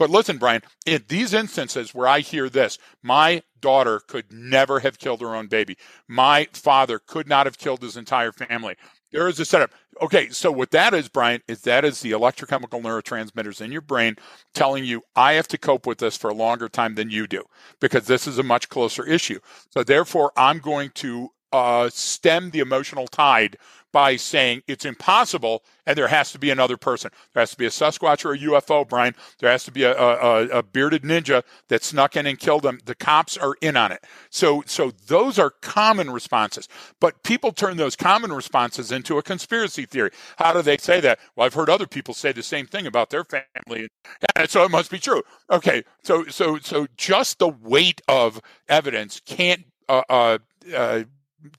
[0.00, 4.98] But listen, Brian, in these instances where I hear this, my daughter could never have
[4.98, 5.76] killed her own baby.
[6.08, 8.76] My father could not have killed his entire family.
[9.12, 9.72] There is a setup.
[10.00, 14.16] Okay, so what that is, Brian, is that is the electrochemical neurotransmitters in your brain
[14.54, 17.44] telling you, I have to cope with this for a longer time than you do
[17.78, 19.40] because this is a much closer issue.
[19.68, 23.56] So therefore, I'm going to uh, stem the emotional tide
[23.92, 27.10] by saying it's impossible and there has to be another person.
[27.32, 29.14] There has to be a Sasquatch or a UFO, Brian.
[29.38, 32.78] There has to be a, a, a, bearded ninja that snuck in and killed them.
[32.84, 34.04] The cops are in on it.
[34.30, 36.68] So, so those are common responses.
[37.00, 40.10] But people turn those common responses into a conspiracy theory.
[40.36, 41.18] How do they say that?
[41.34, 43.88] Well, I've heard other people say the same thing about their family,
[44.36, 45.22] and so it must be true.
[45.50, 49.64] Okay, so so so just the weight of evidence can't.
[49.88, 50.38] Uh, uh,
[50.72, 51.02] uh,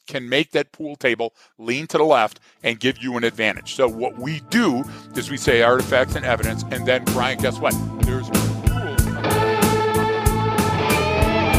[0.07, 3.75] can make that pool table lean to the left and give you an advantage.
[3.75, 4.83] So what we do
[5.15, 7.73] is we say artifacts and evidence, and then Brian, guess what?
[8.01, 8.29] There's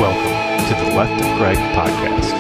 [0.01, 2.33] Welcome to the Left of Greg podcast.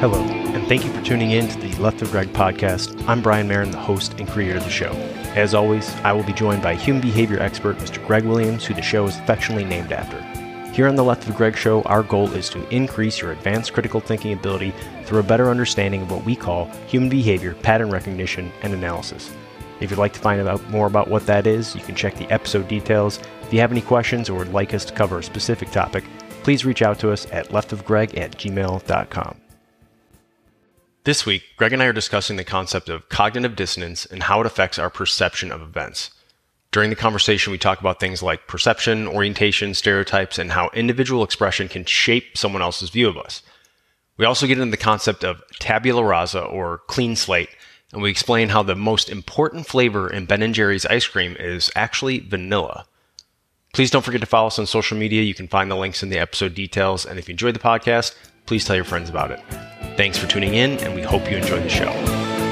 [0.00, 3.06] Hello, and thank you for tuning in to the Left of Greg podcast.
[3.08, 4.92] I'm Brian Marren, the host and creator of the show.
[5.34, 8.04] As always, I will be joined by human behavior expert Mr.
[8.06, 10.29] Greg Williams, who the show is affectionately named after.
[10.72, 14.00] Here on the Left of Greg show, our goal is to increase your advanced critical
[14.00, 14.72] thinking ability
[15.04, 19.32] through a better understanding of what we call human behavior, pattern recognition, and analysis.
[19.80, 22.30] If you'd like to find out more about what that is, you can check the
[22.30, 23.18] episode details.
[23.42, 26.04] If you have any questions or would like us to cover a specific topic,
[26.44, 29.40] please reach out to us at leftofgreg at gmail.com.
[31.02, 34.46] This week, Greg and I are discussing the concept of cognitive dissonance and how it
[34.46, 36.10] affects our perception of events.
[36.72, 41.68] During the conversation, we talk about things like perception, orientation, stereotypes, and how individual expression
[41.68, 43.42] can shape someone else's view of us.
[44.16, 47.48] We also get into the concept of tabula rasa or clean slate,
[47.92, 51.72] and we explain how the most important flavor in Ben & Jerry's ice cream is
[51.74, 52.86] actually vanilla.
[53.74, 55.22] Please don't forget to follow us on social media.
[55.22, 57.04] You can find the links in the episode details.
[57.04, 58.14] And if you enjoyed the podcast,
[58.46, 59.40] please tell your friends about it.
[59.96, 62.49] Thanks for tuning in, and we hope you enjoy the show.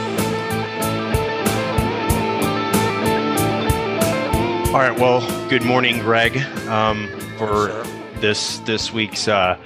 [4.79, 4.97] All right.
[4.97, 6.37] Well, good morning, Greg.
[6.69, 9.59] Um, for yes, this this week's uh,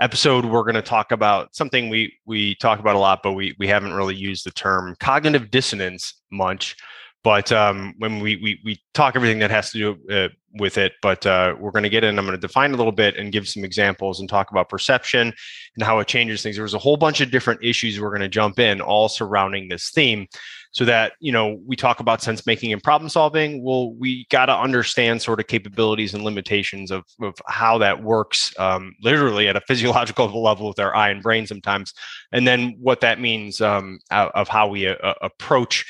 [0.00, 3.56] episode, we're going to talk about something we we talk about a lot, but we
[3.58, 6.76] we haven't really used the term cognitive dissonance much.
[7.24, 10.92] But um, when we, we we talk everything that has to do uh, with it,
[11.00, 12.18] but uh, we're going to get in.
[12.18, 15.32] I'm going to define a little bit and give some examples and talk about perception
[15.76, 16.56] and how it changes things.
[16.56, 19.68] There was a whole bunch of different issues we're going to jump in, all surrounding
[19.68, 20.26] this theme
[20.72, 24.46] so that you know we talk about sense making and problem solving well we got
[24.46, 29.56] to understand sort of capabilities and limitations of, of how that works um, literally at
[29.56, 31.92] a physiological level with our eye and brain sometimes
[32.32, 35.84] and then what that means um, of how we uh, approach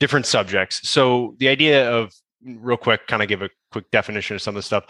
[0.00, 0.86] different subjects.
[0.88, 2.12] So the idea of
[2.44, 4.84] real quick kind of give a quick definition of some of the stuff.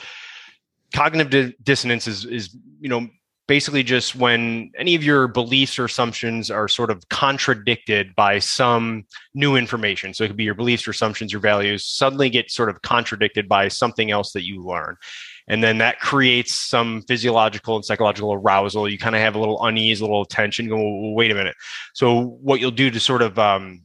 [0.93, 3.09] Cognitive di- dissonance is is you know
[3.47, 9.05] basically just when any of your beliefs or assumptions are sort of contradicted by some
[9.35, 10.15] new information.
[10.15, 13.49] So it could be your beliefs or assumptions, your values suddenly get sort of contradicted
[13.49, 14.97] by something else that you learn.
[15.47, 18.89] And then that creates some physiological and psychological arousal.
[18.89, 20.69] You kind of have a little unease, a little tension.
[20.69, 21.57] Go, well, wait a minute.
[21.93, 23.84] So what you'll do to sort of um,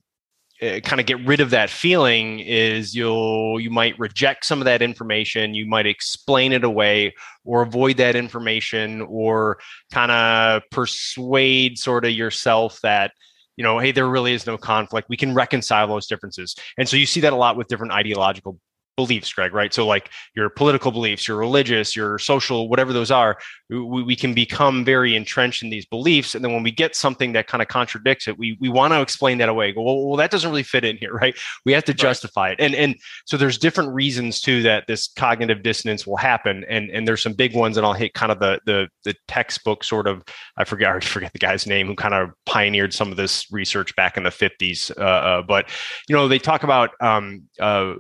[0.62, 4.66] uh, kind of get rid of that feeling is you'll you might reject some of
[4.66, 7.14] that information you might explain it away
[7.46, 9.58] or avoid that information or
[9.92, 13.12] kind of persuade sort of yourself that
[13.56, 16.56] you know hey there really is no conflict we can reconcile those differences.
[16.78, 18.60] And so you see that a lot with different ideological
[19.00, 19.74] beliefs, Greg, right?
[19.74, 23.38] So, like your political beliefs, your religious, your social, whatever those are,
[23.70, 26.36] we, we can become very entrenched in these beliefs.
[26.36, 29.02] And then when we get something that kind of contradicts it, we, we want to
[29.02, 29.72] explain that away.
[29.72, 31.38] Go, well, well, that doesn't really fit in here, right?
[31.66, 32.60] We have to justify right.
[32.60, 32.64] it.
[32.64, 32.96] And, and
[33.26, 36.66] so there's different reasons too that this cognitive dissonance will happen.
[36.68, 39.84] And, and there's some big ones, and I'll hit kind of the, the, the textbook
[39.84, 40.24] sort of,
[40.58, 43.96] I forget, I forget the guy's name who kind of pioneered some of this research
[43.96, 44.92] back in the 50s.
[44.98, 45.70] Uh, uh, but,
[46.08, 47.94] you know, they talk about, um, uh,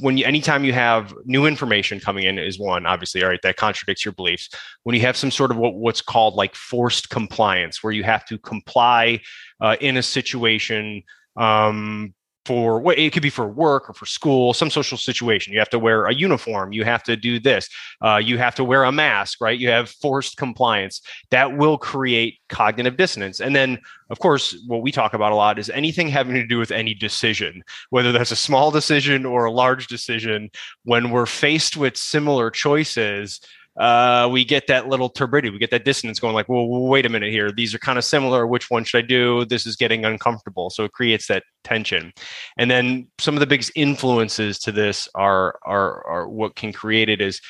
[0.00, 3.56] when you anytime you have new information coming in is one obviously all right that
[3.56, 4.48] contradicts your beliefs.
[4.82, 8.24] When you have some sort of what, what's called like forced compliance where you have
[8.26, 9.20] to comply
[9.60, 11.02] uh, in a situation
[11.36, 12.14] um,
[12.50, 15.52] for what it could be for work or for school, some social situation.
[15.52, 16.72] You have to wear a uniform.
[16.72, 17.68] You have to do this.
[18.04, 19.56] Uh, you have to wear a mask, right?
[19.56, 21.00] You have forced compliance.
[21.30, 23.38] That will create cognitive dissonance.
[23.38, 23.78] And then,
[24.10, 26.92] of course, what we talk about a lot is anything having to do with any
[26.92, 30.50] decision, whether that's a small decision or a large decision.
[30.82, 33.40] When we're faced with similar choices,
[33.80, 37.08] uh, we get that little turbidity, we get that dissonance going like, well, wait a
[37.08, 37.50] minute here.
[37.50, 38.46] These are kind of similar.
[38.46, 39.46] Which one should I do?
[39.46, 40.68] This is getting uncomfortable.
[40.68, 42.12] So it creates that tension.
[42.58, 47.08] And then some of the biggest influences to this are are are what can create
[47.08, 47.40] it is,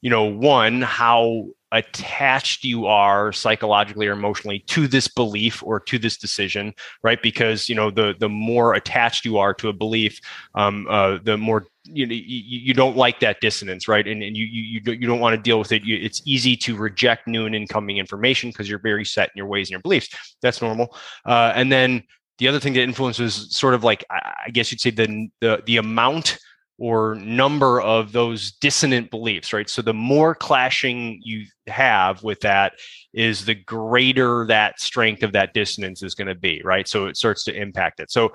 [0.00, 5.98] you know, one, how attached you are psychologically or emotionally to this belief or to
[5.98, 6.72] this decision
[7.02, 7.20] right?
[7.22, 10.20] Because you know the the more attached you are to a belief
[10.54, 12.20] um, uh, the more you know you,
[12.60, 14.06] you don't like that dissonance right?
[14.06, 15.82] And, and you you you don't want to deal with it.
[15.82, 19.46] You, it's easy to reject new and incoming information because you're very set in your
[19.46, 20.08] ways and your beliefs.
[20.42, 20.96] That's normal.
[21.24, 22.04] Uh, and then
[22.38, 25.78] the other thing that influences sort of like i guess you'd say the the, the
[25.78, 26.38] amount
[26.78, 29.68] or number of those dissonant beliefs, right?
[29.68, 32.74] So the more clashing you have with that
[33.14, 36.86] is the greater that strength of that dissonance is going to be, right?
[36.86, 38.10] So it starts to impact it.
[38.10, 38.32] So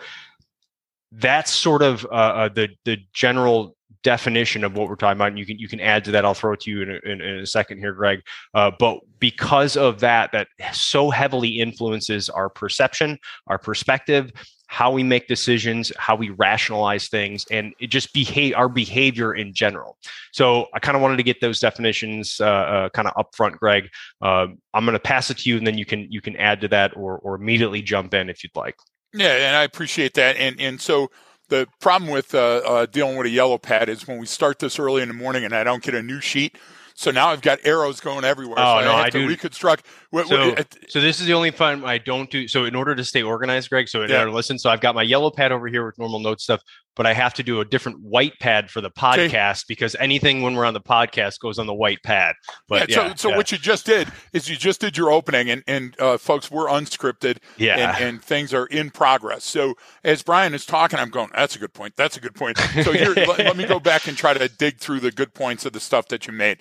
[1.11, 5.29] that's sort of uh, uh, the the general definition of what we're talking about.
[5.29, 6.25] And you can you can add to that.
[6.25, 8.21] I'll throw it to you in a, in, in a second here, Greg.
[8.53, 14.31] Uh, but because of that, that so heavily influences our perception, our perspective,
[14.67, 19.53] how we make decisions, how we rationalize things, and it just behave our behavior in
[19.53, 19.97] general.
[20.31, 23.89] So I kind of wanted to get those definitions uh, uh, kind of upfront, Greg.
[24.21, 26.61] Uh, I'm going to pass it to you, and then you can you can add
[26.61, 28.77] to that or or immediately jump in if you'd like.
[29.13, 30.37] Yeah, and I appreciate that.
[30.37, 31.09] And and so
[31.51, 34.79] the problem with uh, uh, dealing with a yellow pad is when we start this
[34.79, 36.57] early in the morning and I don't get a new sheet,
[36.95, 38.57] so now I've got arrows going everywhere.
[38.57, 39.85] Oh so no, I, I do reconstruct.
[40.13, 40.55] So,
[40.89, 42.47] so this is the only fun I don't do.
[42.47, 43.87] So in order to stay organized, Greg.
[43.87, 44.19] So in yeah.
[44.19, 46.61] order to listen, so I've got my yellow pad over here with normal note stuff,
[46.95, 49.65] but I have to do a different white pad for the podcast okay.
[49.69, 52.35] because anything when we're on the podcast goes on the white pad.
[52.67, 53.37] But yeah, yeah so, so yeah.
[53.37, 56.67] what you just did is you just did your opening, and and uh, folks, we're
[56.67, 57.37] unscripted.
[57.57, 59.45] Yeah, and, and, things are in progress.
[59.45, 61.29] So as Brian is talking, I'm going.
[61.33, 61.95] That's a good point.
[61.95, 62.57] That's a good point.
[62.57, 65.65] So here, let, let me go back and try to dig through the good points
[65.65, 66.57] of the stuff that you made.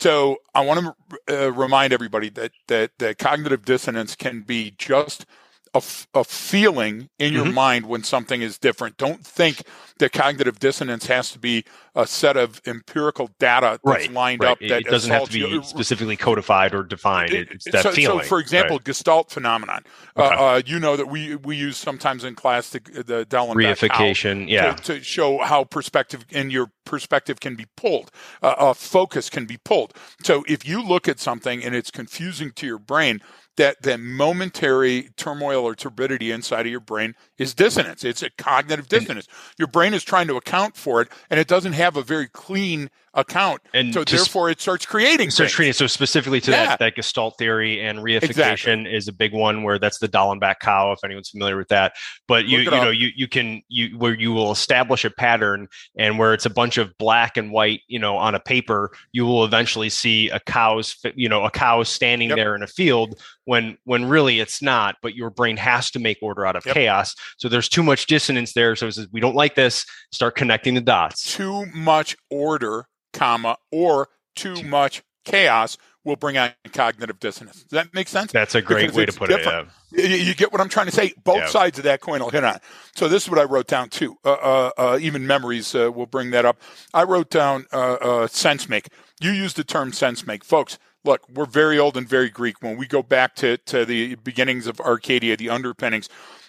[0.00, 0.94] So I want
[1.26, 5.26] to uh, remind everybody that, that that cognitive dissonance can be just
[5.74, 7.54] a, f- a feeling in your mm-hmm.
[7.54, 8.96] mind when something is different.
[8.96, 9.62] Don't think
[9.98, 14.52] that cognitive dissonance has to be a set of empirical data that's right, lined right.
[14.52, 14.58] up.
[14.60, 15.62] That it doesn't have to be you.
[15.62, 17.32] specifically codified or defined.
[17.32, 18.20] It's that so, feeling.
[18.20, 18.84] So, for example, right.
[18.84, 19.82] Gestalt phenomenon.
[20.16, 20.34] Uh, okay.
[20.34, 24.48] Uh, uh, you know that we we use sometimes in class the, the Dallenbach reification,
[24.48, 28.10] yeah, to, to, show how perspective and your perspective can be pulled,
[28.42, 29.92] uh, uh, focus can be pulled.
[30.22, 33.20] So if you look at something and it's confusing to your brain,
[33.58, 38.04] that that momentary turmoil or turbidity inside of your brain is dissonance.
[38.04, 39.28] It's a cognitive dissonance.
[39.58, 42.88] Your brain is trying to account for it, and it doesn't have a very clean
[43.14, 43.60] account.
[43.74, 45.30] And so therefore it starts creating.
[45.30, 45.74] Starts creating.
[45.74, 46.66] So specifically to yeah.
[46.66, 48.94] that, that Gestalt theory and reification exactly.
[48.94, 51.94] is a big one where that's the Dallenbach cow, if anyone's familiar with that.
[52.26, 56.18] But you you know, you you can you where you will establish a pattern and
[56.18, 59.44] where it's a bunch of black and white, you know, on a paper, you will
[59.44, 62.36] eventually see a cow's you know, a cow standing yep.
[62.36, 66.18] there in a field when when really it's not, but your brain has to make
[66.20, 66.74] order out of yep.
[66.74, 67.14] chaos.
[67.38, 68.76] So there's too much dissonance there.
[68.76, 71.34] So it says we don't like this, start connecting the dots.
[71.34, 72.86] Too much order
[73.18, 77.62] comma, or too much chaos will bring on cognitive dissonance.
[77.62, 78.32] Does that make sense?
[78.32, 79.68] That's a great because way to put different.
[79.92, 80.10] it.
[80.10, 80.16] Yeah.
[80.16, 81.12] You, get what I'm trying to say?
[81.22, 81.46] Both yeah.
[81.48, 82.58] sides of that coin will hit on.
[82.94, 84.16] So this is what I wrote down too.
[84.24, 86.60] Uh, uh, uh, even memories uh, will bring that up.
[86.94, 88.88] I wrote down uh, uh, sense make.
[89.20, 90.78] You used the term sense make, folks.
[91.04, 92.60] Look, we're very old and very Greek.
[92.60, 96.08] When we go back to, to the beginnings of Arcadia, the underpinnings,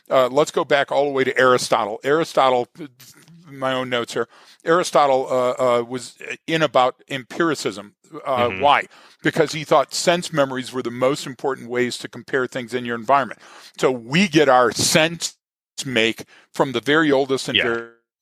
[0.09, 1.99] let's go back all the way to Aristotle.
[2.03, 2.67] Aristotle,
[3.51, 4.27] my own notes here.
[4.63, 6.17] Aristotle uh, uh, was
[6.47, 7.95] in about empiricism.
[8.25, 8.61] Uh, mm-hmm.
[8.61, 8.85] Why?
[9.23, 12.95] Because he thought sense memories were the most important ways to compare things in your
[12.95, 13.39] environment.
[13.77, 15.37] So we get our sense
[15.85, 17.63] make from the very oldest and yeah.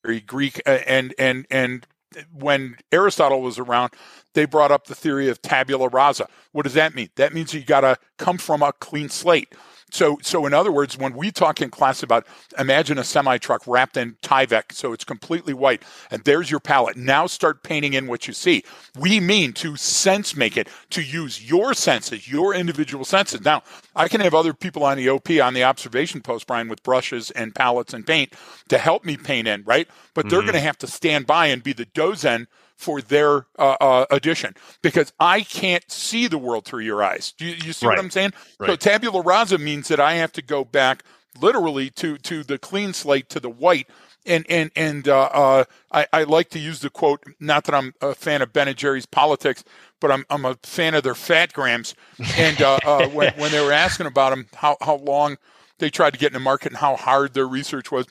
[0.03, 1.85] very, Greek uh, and and and
[2.31, 3.93] when Aristotle was around,
[4.33, 6.27] they brought up the theory of tabula rasa.
[6.53, 7.09] What does that mean?
[7.15, 9.53] That means you got to come from a clean slate.
[9.89, 12.27] So, so in other words, when we talk in class about
[12.59, 16.97] imagine a semi truck wrapped in Tyvek, so it's completely white, and there's your palette.
[16.97, 18.63] Now start painting in what you see.
[18.99, 23.41] We mean to sense make it, to use your senses, your individual senses.
[23.45, 23.63] Now,
[23.95, 27.31] I can have other people on the OP on the observation post, Brian, with brushes
[27.31, 28.33] and palettes and paint
[28.67, 29.87] to help me paint in, right?
[30.13, 30.29] But mm-hmm.
[30.29, 34.05] they're going to have to stand by and be the dozen for their uh, uh,
[34.11, 37.33] addition because I can't see the world through your eyes.
[37.37, 37.97] Do you, you see right.
[37.97, 38.33] what I'm saying?
[38.59, 38.69] Right.
[38.69, 41.03] So tabula rasa means that I have to go back
[41.41, 43.87] literally to to the clean slate to the white.
[44.25, 47.23] And and and uh, uh, I, I like to use the quote.
[47.39, 49.63] Not that I'm a fan of Ben and Jerry's politics,
[49.99, 51.95] but I'm I'm a fan of their fat grams.
[52.37, 55.37] And uh, uh, when when they were asking about them, how how long
[55.79, 58.05] they tried to get in the market and how hard their research was,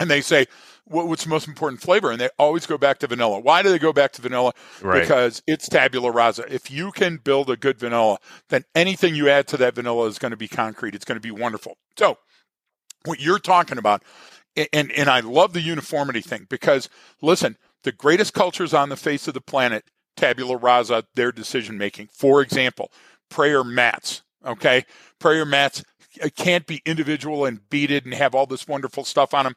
[0.00, 0.46] and they say,
[0.86, 2.10] what's the most important flavor?
[2.10, 3.38] And they always go back to vanilla.
[3.38, 4.52] Why do they go back to vanilla?
[4.82, 5.00] Right.
[5.00, 6.52] Because it's tabula rasa.
[6.52, 10.18] If you can build a good vanilla, then anything you add to that vanilla is
[10.18, 10.94] going to be concrete.
[10.94, 11.76] It's going to be wonderful.
[11.96, 12.18] So,
[13.04, 14.02] what you're talking about,
[14.72, 16.88] and, and I love the uniformity thing because,
[17.22, 19.84] listen, the greatest cultures on the face of the planet,
[20.16, 22.08] tabula rasa, their decision making.
[22.12, 22.90] For example,
[23.30, 24.22] prayer mats.
[24.44, 24.84] Okay.
[25.18, 25.84] Prayer mats
[26.36, 29.54] can't be individual and beaded and have all this wonderful stuff on them.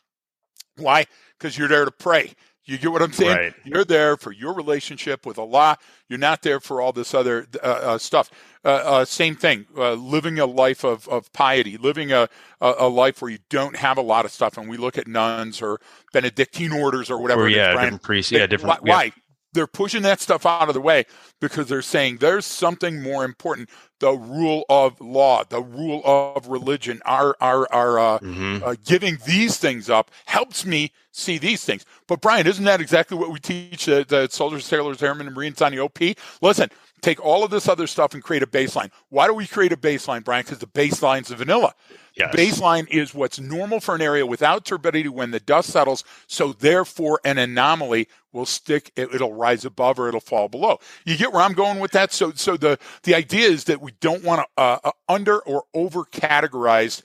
[0.78, 1.06] Why?
[1.38, 2.34] Because you're there to pray.
[2.66, 3.36] You get what I'm saying?
[3.36, 3.54] Right.
[3.66, 5.78] You're there for your relationship with Allah.
[6.08, 8.32] You're not there for all this other uh, uh, stuff.
[8.64, 9.66] Uh, uh same thing.
[9.76, 12.30] Uh, living a life of, of piety, living a,
[12.62, 14.58] a, a, life where you don't have a lot of stuff.
[14.58, 15.82] And we look at nuns or
[16.14, 17.44] Benedictine orders or whatever.
[17.44, 18.32] Or, yeah, is, different priests.
[18.32, 18.82] Yeah, different.
[18.84, 19.06] Why?
[19.06, 19.12] Yeah.
[19.54, 21.06] They're pushing that stuff out of the way
[21.40, 23.70] because they're saying there's something more important
[24.00, 27.02] the rule of law the rule of religion.
[27.06, 28.64] Our our our uh, mm-hmm.
[28.64, 31.86] uh, giving these things up helps me see these things.
[32.08, 35.62] But brian isn't that exactly what we teach the, the soldiers sailors airmen and marines
[35.62, 36.00] on the op
[36.42, 36.70] listen
[37.02, 38.90] take all of this other stuff and create a baseline.
[39.10, 40.44] Why do we create a baseline brian?
[40.44, 41.76] Because the baseline's the vanilla
[42.16, 42.36] Yes.
[42.36, 46.04] Baseline is what's normal for an area without turbidity when the dust settles.
[46.28, 48.92] So therefore, an anomaly will stick.
[48.96, 50.80] It, will rise above or it'll fall below.
[51.06, 52.14] You get where I'm going with that.
[52.14, 55.64] So, so the the idea is that we don't want to uh, uh, under or
[55.74, 57.02] over categorize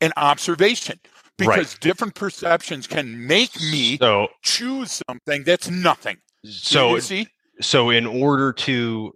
[0.00, 1.00] an observation
[1.36, 1.80] because right.
[1.80, 6.18] different perceptions can make me so, choose something that's nothing.
[6.44, 7.28] So, you see?
[7.60, 9.12] so in order to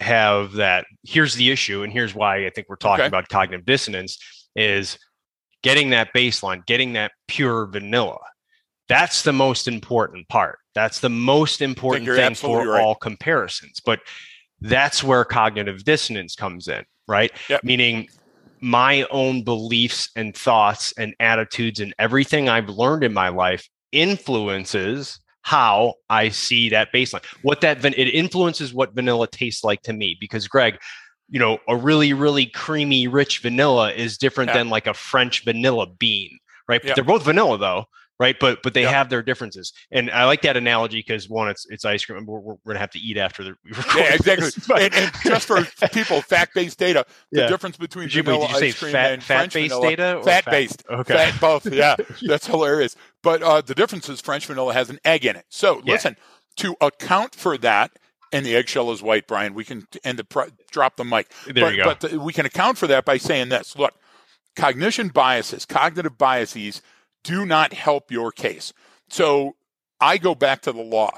[0.00, 3.08] have that, here's the issue, and here's why I think we're talking okay.
[3.08, 4.18] about cognitive dissonance
[4.56, 4.98] is
[5.62, 8.18] getting that baseline, getting that pure vanilla.
[8.88, 10.58] That's the most important part.
[10.74, 12.82] That's the most important thing for right.
[12.82, 13.80] all comparisons.
[13.84, 14.00] But
[14.60, 17.32] that's where cognitive dissonance comes in, right?
[17.48, 17.64] Yep.
[17.64, 18.08] Meaning
[18.60, 25.20] my own beliefs and thoughts and attitudes and everything I've learned in my life influences
[25.42, 27.24] how I see that baseline.
[27.42, 30.78] What that it influences what vanilla tastes like to me because Greg,
[31.28, 34.58] you know, a really, really creamy, rich vanilla is different yeah.
[34.58, 36.82] than like a French vanilla bean, right?
[36.84, 36.94] Yeah.
[36.94, 37.86] They're both vanilla though,
[38.18, 38.36] right?
[38.38, 38.90] But but they yeah.
[38.90, 39.72] have their differences.
[39.90, 42.24] And I like that analogy because one, it's it's ice cream.
[42.26, 43.56] We're, we're, gonna have to eat after the
[43.96, 44.84] yeah, exactly.
[44.84, 48.78] and, and, just for people, fact based data, the difference between did vanilla you, ice
[48.78, 51.66] cream fat, and fat French based vanilla, data, fat based, okay, fat both.
[51.76, 52.96] Yeah, that's hilarious.
[53.22, 55.44] But uh, the difference is French vanilla has an egg in it.
[55.48, 56.16] So listen,
[56.56, 57.90] to account for that
[58.32, 59.54] and the eggshell is white, Brian.
[59.54, 61.28] We can and the drop the mic.
[61.46, 61.84] There but, you go.
[61.84, 63.94] But the, we can account for that by saying this: Look,
[64.56, 66.82] cognition biases, cognitive biases,
[67.22, 68.72] do not help your case.
[69.08, 69.56] So
[70.00, 71.10] I go back to the law.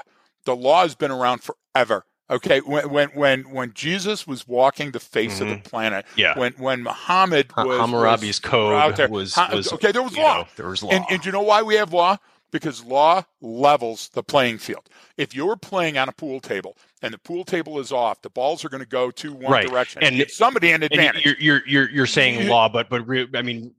[0.45, 2.05] The law has been around forever.
[2.31, 5.43] Okay, when when when when Jesus was walking the face mm-hmm.
[5.43, 5.63] of the mm-hmm.
[5.63, 6.37] planet, yeah.
[6.37, 9.91] When when Muhammad was Hammurabi's was code there, was, was, okay.
[9.91, 10.41] There was law.
[10.41, 10.91] Know, there was law.
[10.91, 12.17] And, and you know why we have law?
[12.51, 14.89] Because law levels the playing field.
[15.17, 18.65] If you're playing on a pool table and the pool table is off, the balls
[18.65, 19.67] are going to go to one right.
[19.67, 20.03] direction.
[20.03, 21.25] And give somebody an advantage.
[21.25, 23.73] You're, you're, you're you're saying law, but but re- I mean,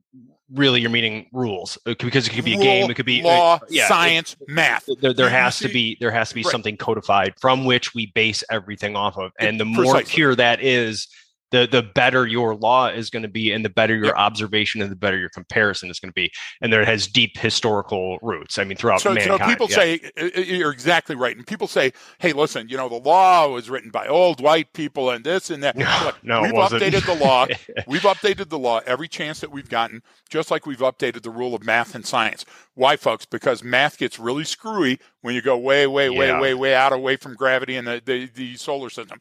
[0.52, 3.22] really, you're meaning rules uh, because it could be Rule, a game, it could be
[3.22, 4.88] law, uh, yeah, science, it, math.
[5.00, 6.50] There, there has to be there has to be right.
[6.50, 10.14] something codified from which we base everything off of, and the more Precisely.
[10.14, 11.08] pure that is,
[11.50, 14.90] the the better your law is going to be and the better your observation and
[14.90, 16.30] the better your comparison is going to be.
[16.60, 19.76] And there has deep historical roots i mean throughout so, mankind so people yeah.
[19.76, 21.36] say uh, uh, uh, you're exactly right.
[21.36, 25.10] And people say hey listen you know the law was written by old white people
[25.10, 25.76] and this and that.
[25.80, 27.46] No, Look, no we've updated the law.
[27.86, 31.54] We've updated the law every chance that we've gotten just like we've updated the rule
[31.54, 32.44] of math and science.
[32.74, 33.24] Why folks?
[33.24, 36.40] Because math gets really screwy when you go way way way yeah.
[36.40, 39.20] way way out away from gravity and the, the, the solar system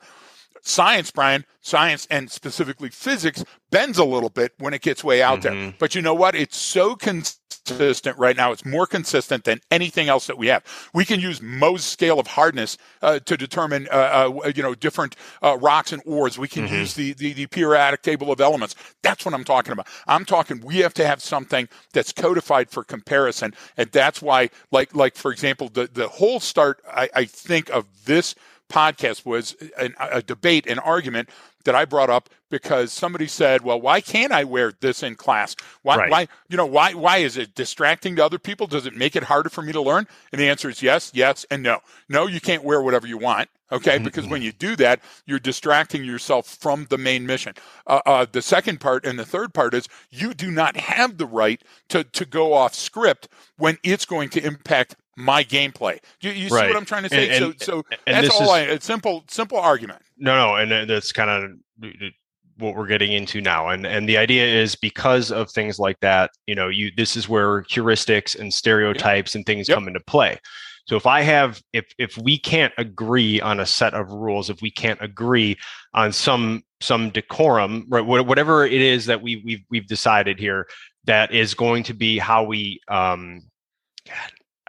[0.62, 5.42] science, Brian, science and specifically physics bends a little bit when it gets way out
[5.42, 5.62] mm-hmm.
[5.62, 5.74] there.
[5.78, 6.36] But you know what?
[6.36, 8.51] It's so consistent right now.
[8.51, 10.63] It's more consistent than anything else that we have.
[10.94, 15.16] We can use Mohs scale of hardness uh, to determine, uh, uh, you know, different
[15.44, 16.39] uh, rocks and ores.
[16.39, 16.75] We can mm-hmm.
[16.75, 18.75] use the, the, the periodic table of elements.
[19.04, 19.88] That's what I'm talking about.
[20.08, 24.96] I'm talking we have to have something that's codified for comparison, and that's why, like
[24.96, 28.36] like for example, the the whole start I, I think of this
[28.70, 31.30] podcast was an, a debate, an argument
[31.66, 35.56] that I brought up because somebody said, "Well, why can't I wear this in class?
[35.82, 36.10] Why, right.
[36.10, 38.68] why, you know, why, why is it distracting to other people?
[38.68, 41.46] Does it make it harder for me to learn?" And the answer is yes, yes,
[41.52, 41.80] and no.
[42.08, 43.50] No, you can't wear whatever you want.
[43.72, 44.04] Okay, mm-hmm.
[44.04, 47.54] because when you do that, you're distracting yourself from the main mission.
[47.86, 51.28] Uh, uh, the second part and the third part is you do not have the
[51.28, 56.00] right to to go off script when it's going to impact my gameplay.
[56.22, 56.62] You, you right.
[56.62, 57.30] see what I'm trying to say?
[57.30, 58.44] And, and, so, so and that's all.
[58.44, 60.02] Is, I, it's simple, simple argument.
[60.18, 61.92] No, no, and that's kind of
[62.60, 66.30] what we're getting into now and and the idea is because of things like that
[66.46, 69.76] you know you this is where heuristics and stereotypes and things yep.
[69.78, 70.38] come into play
[70.86, 74.62] so if i have if if we can't agree on a set of rules if
[74.62, 75.56] we can't agree
[75.94, 80.68] on some some decorum right whatever it is that we we've we've decided here
[81.06, 83.42] that is going to be how we um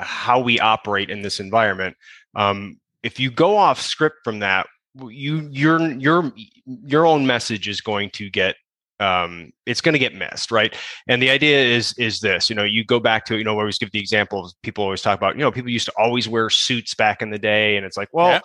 [0.01, 1.97] how we operate in this environment
[2.35, 4.67] um if you go off script from that
[5.09, 6.33] you your your
[6.67, 8.57] your own message is going to get
[9.01, 10.77] um, it's going to get missed, right?
[11.09, 13.61] And the idea is is this, you know, you go back to, you know, we
[13.61, 16.51] always give the example people always talk about, you know, people used to always wear
[16.51, 18.41] suits back in the day, and it's like, well, yeah.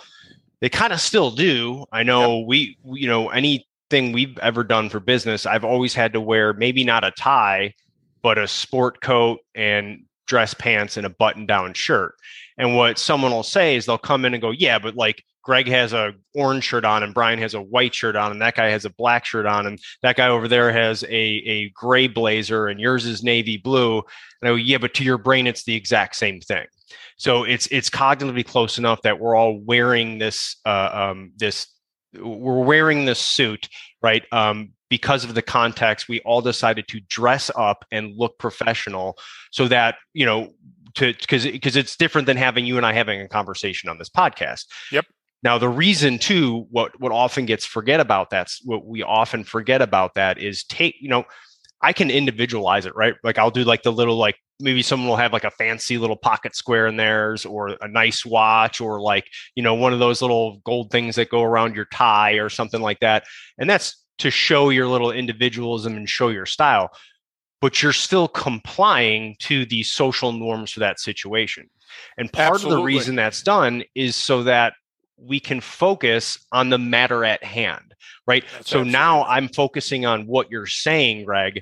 [0.62, 1.86] they kind of still do.
[1.92, 2.46] I know yeah.
[2.46, 6.54] we, we, you know, anything we've ever done for business, I've always had to wear
[6.54, 7.74] maybe not a tie,
[8.22, 12.16] but a sport coat and dress pants and a button down shirt.
[12.58, 15.68] And what someone will say is they'll come in and go, yeah, but like Greg
[15.68, 18.70] has a orange shirt on and Brian has a white shirt on and that guy
[18.70, 22.68] has a black shirt on and that guy over there has a, a gray blazer
[22.68, 23.98] and yours is navy blue.
[24.42, 26.66] And I go, yeah, but to your brain, it's the exact same thing.
[27.18, 31.68] So it's it's cognitively close enough that we're all wearing this uh, um, this
[32.14, 33.70] we're wearing this suit,
[34.02, 34.24] right?
[34.32, 39.18] Um, because of the context, we all decided to dress up and look professional
[39.52, 40.54] so that you know
[40.94, 44.10] to because because it's different than having you and I having a conversation on this
[44.10, 44.68] podcast.
[44.94, 45.06] Yep.
[45.44, 49.82] Now, the reason too, what what often gets forget about that's what we often forget
[49.82, 51.26] about that is take, you know,
[51.82, 53.16] I can individualize it, right?
[53.22, 56.16] Like I'll do like the little like maybe someone will have like a fancy little
[56.16, 60.22] pocket square in theirs or a nice watch or like, you know, one of those
[60.22, 63.26] little gold things that go around your tie or something like that.
[63.58, 66.90] And that's to show your little individualism and show your style.
[67.62, 71.70] But you're still complying to the social norms for that situation.
[72.18, 72.76] And part Absolutely.
[72.76, 74.74] of the reason that's done is so that
[75.18, 77.94] we can focus on the matter at hand,
[78.28, 78.44] right?
[78.54, 81.62] That's so now I'm focusing on what you're saying, Greg,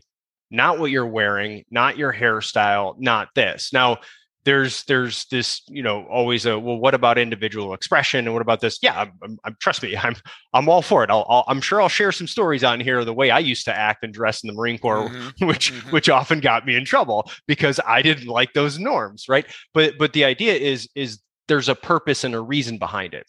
[0.49, 3.71] not what you're wearing, not your hairstyle, not this.
[3.73, 3.99] Now,
[4.45, 8.59] there's there's this you know always a well what about individual expression and what about
[8.59, 10.15] this yeah I'm, I'm, trust me i'm
[10.53, 13.05] i'm all for it I'll, i am sure i'll share some stories on here of
[13.05, 15.45] the way i used to act and dress in the marine corps mm-hmm.
[15.47, 15.91] which mm-hmm.
[15.91, 20.13] which often got me in trouble because i didn't like those norms right but but
[20.13, 23.27] the idea is is there's a purpose and a reason behind it.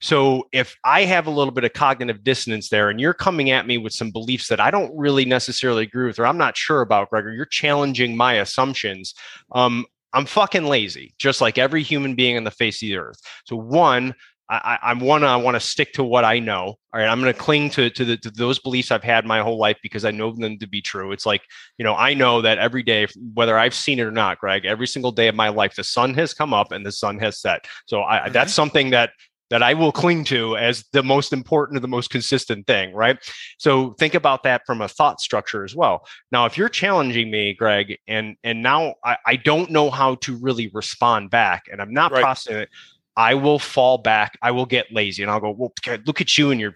[0.00, 3.66] So if I have a little bit of cognitive dissonance there and you're coming at
[3.66, 6.82] me with some beliefs that I don't really necessarily agree with or I'm not sure
[6.82, 9.14] about, Gregor, you're challenging my assumptions.
[9.52, 13.20] Um, I'm fucking lazy, just like every human being on the face of the earth.
[13.44, 14.14] So one,
[14.48, 16.62] I, want to I want to stick to what I know.
[16.62, 19.42] All right, I'm going to cling to to, the, to those beliefs I've had my
[19.42, 21.10] whole life because I know them to be true.
[21.12, 21.42] It's like
[21.78, 24.86] you know I know that every day, whether I've seen it or not, Greg, every
[24.86, 27.66] single day of my life, the sun has come up and the sun has set.
[27.86, 28.32] So I, mm-hmm.
[28.32, 29.10] that's something that
[29.50, 33.16] that I will cling to as the most important or the most consistent thing, right?
[33.58, 36.06] So think about that from a thought structure as well.
[36.32, 40.36] Now, if you're challenging me, Greg, and and now I, I don't know how to
[40.36, 42.22] really respond back, and I'm not right.
[42.22, 42.68] processing it
[43.16, 44.38] I will fall back.
[44.42, 45.72] I will get lazy and I'll go, well,
[46.06, 46.74] look at you and your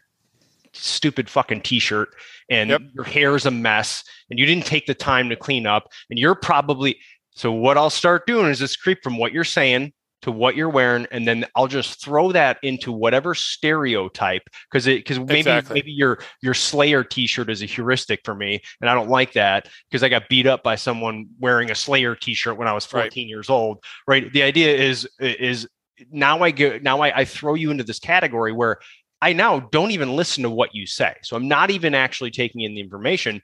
[0.72, 2.09] stupid fucking t-shirt
[2.48, 2.80] and yep.
[2.94, 6.18] your hair is a mess and you didn't take the time to clean up and
[6.18, 6.96] you're probably
[7.33, 10.68] so what I'll start doing is this creep from what you're saying to what you're
[10.68, 15.74] wearing and then I'll just throw that into whatever stereotype because it because maybe exactly.
[15.74, 19.68] maybe your your Slayer t-shirt is a heuristic for me and I don't like that
[19.88, 23.02] because I got beat up by someone wearing a Slayer t-shirt when I was 14
[23.02, 23.28] right.
[23.28, 25.68] years old right the idea is is
[26.11, 28.78] now I go now I, I throw you into this category where
[29.22, 31.14] I now don't even listen to what you say.
[31.22, 33.42] So I'm not even actually taking in the information,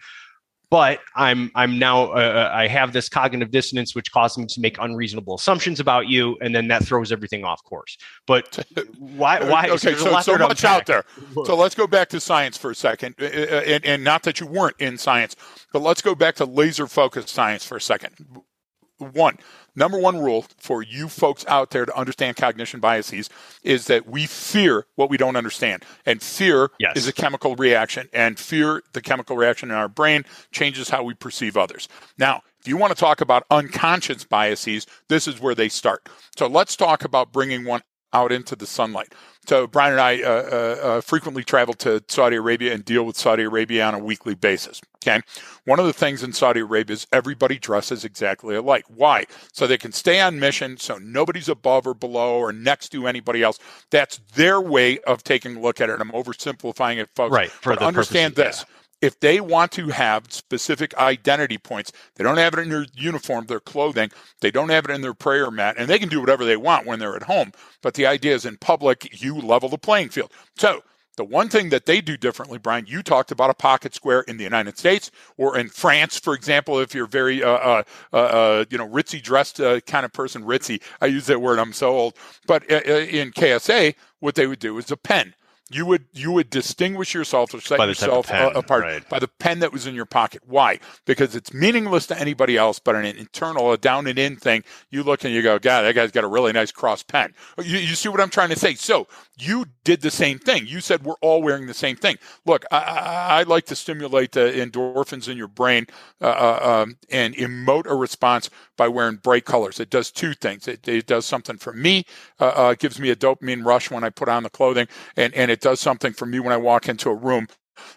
[0.71, 4.61] but I'm I'm now uh, uh I have this cognitive dissonance which causes me to
[4.61, 7.97] make unreasonable assumptions about you, and then that throws everything off course.
[8.27, 8.65] But
[8.99, 9.43] why?
[9.43, 9.69] Why?
[9.71, 11.05] okay, so, so much out there.
[11.45, 13.29] So let's go back to science for a second, uh, uh,
[13.67, 15.37] and, and not that you weren't in science,
[15.73, 18.15] but let's go back to laser focused science for a second.
[18.99, 19.39] One,
[19.77, 23.31] number one rule for you folks out there to understand cognition biases
[23.63, 25.85] is that we fear what we don't understand.
[26.05, 26.97] And fear yes.
[26.97, 31.15] is a chemical reaction, and fear, the chemical reaction in our brain, changes how we
[31.15, 31.89] perceive others.
[32.19, 36.09] Now, if you want to talk about unconscious biases, this is where they start.
[36.37, 37.83] So let's talk about bringing one
[38.17, 39.13] out into the sunlight.
[39.47, 43.17] So Brian and I uh, uh, uh, frequently travel to Saudi Arabia and deal with
[43.17, 44.81] Saudi Arabia on a weekly basis.
[44.97, 45.21] Okay,
[45.67, 48.85] one of the things in Saudi Arabia is everybody dresses exactly alike.
[48.89, 49.27] Why?
[49.53, 53.43] So they can stay on mission, so nobody's above or below or next to anybody
[53.45, 53.61] else.
[53.91, 56.01] That's their way of taking a look at it.
[56.01, 57.33] And I'm oversimplifying it, folks.
[57.33, 57.51] Right.
[57.51, 58.65] For but understand this.
[58.67, 62.87] Yeah if they want to have specific identity points, they don't have it in their
[62.95, 66.21] uniform, their clothing, they don't have it in their prayer mat, and they can do
[66.21, 67.53] whatever they want when they're at home.
[67.83, 70.33] But the idea is in public, you level the playing field.
[70.57, 70.83] So
[71.17, 74.37] The one thing that they do differently, Brian, you talked about a pocket square in
[74.37, 77.83] the United States or in France, for example, if you're very, uh, uh,
[78.13, 80.83] uh, uh you know, ritzy dressed uh, kind of person, ritzy.
[81.01, 81.59] I use that word.
[81.59, 82.17] I'm so old.
[82.47, 85.35] But uh, in KSA, what they would do is a pen
[85.71, 89.09] you would you would distinguish yourself or set yourself pen, apart right.
[89.09, 90.43] by the pen that was in your pocket.
[90.47, 90.79] Why?
[91.07, 94.63] Because it's meaningless to anybody else, but an internal, a down and in thing.
[94.91, 97.35] You look and you go, God, that guy's got a really nice cross pen.
[97.59, 98.75] You, you see what I'm trying to say?
[98.75, 100.67] So you did the same thing.
[100.69, 102.17] You said we're all wearing the same thing.
[102.45, 105.87] Look, I, I, I like to stimulate the endorphins in your brain
[106.21, 109.81] uh, uh, um, and emote a response by wearing bright colors.
[109.81, 110.69] It does two things.
[110.69, 112.05] It, it does something for me.
[112.41, 115.51] Uh, uh gives me a dopamine rush when I put on the clothing, and and
[115.51, 117.49] it does something for me when I walk into a room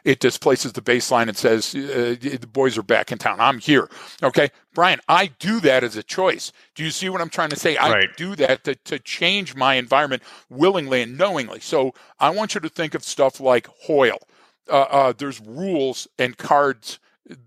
[0.03, 3.39] it displaces the baseline and says uh, the boys are back in town.
[3.39, 3.89] I'm here.
[4.21, 6.51] Okay, Brian, I do that as a choice.
[6.75, 7.77] Do you see what I'm trying to say?
[7.77, 11.59] I do that to, to change my environment willingly and knowingly.
[11.59, 14.19] So I want you to think of stuff like Hoyle.
[14.69, 16.99] Uh, uh, there's rules and cards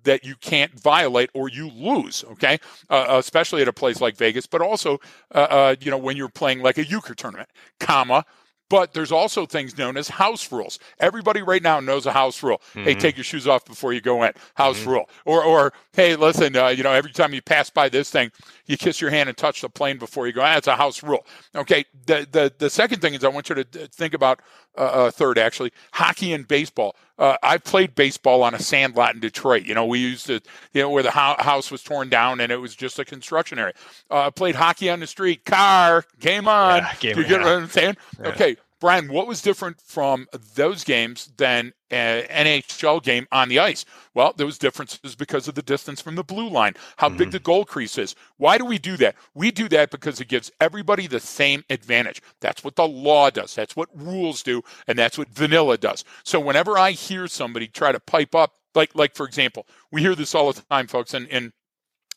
[0.05, 2.25] that you can't violate or you lose.
[2.33, 2.59] Okay,
[2.91, 5.01] uh, especially at a place like Vegas, but also
[5.35, 7.49] uh, uh, you know when you're playing like a euchre tournament,
[7.81, 8.25] comma
[8.73, 10.79] but there's also things known as house rules.
[10.99, 12.63] Everybody right now knows a house rule.
[12.71, 12.85] Mm-hmm.
[12.85, 14.33] Hey, take your shoes off before you go in.
[14.55, 14.91] House mm-hmm.
[14.93, 15.11] rule.
[15.27, 18.33] Or, or hey, listen, uh, you know, every time you pass by this thing,
[18.65, 20.41] you kiss your hand and touch the plane before you go.
[20.41, 21.27] That's ah, a house rule.
[21.55, 21.85] Okay.
[22.07, 24.41] The the the second thing is I want you to think about
[24.79, 26.97] uh, uh, third actually hockey and baseball.
[27.19, 29.65] Uh, I played baseball on a sand lot in Detroit.
[29.65, 30.41] You know, we used to,
[30.73, 33.59] you know, where the ho- house was torn down and it was just a construction
[33.59, 33.75] area.
[34.11, 35.45] Uh, played hockey on the street.
[35.45, 36.79] Car, game on.
[36.79, 37.97] Yeah, game you get what I'm saying?
[38.19, 38.29] Yeah.
[38.29, 38.57] Okay.
[38.83, 43.85] Brian, what was different from those games than an NHL game on the ice?
[44.13, 47.19] Well, there was differences because of the distance from the blue line, how mm-hmm.
[47.19, 48.17] big the goal crease is.
[48.39, 49.15] Why do we do that?
[49.37, 52.21] We do that because it gives everybody the same advantage.
[52.41, 53.55] That's what the law does.
[53.55, 56.05] That's what rules do, and that's what vanilla does.
[56.25, 60.17] So whenever I hear somebody try to pipe up, like like for example, we hear
[60.17, 61.53] this all the time, folks, and, and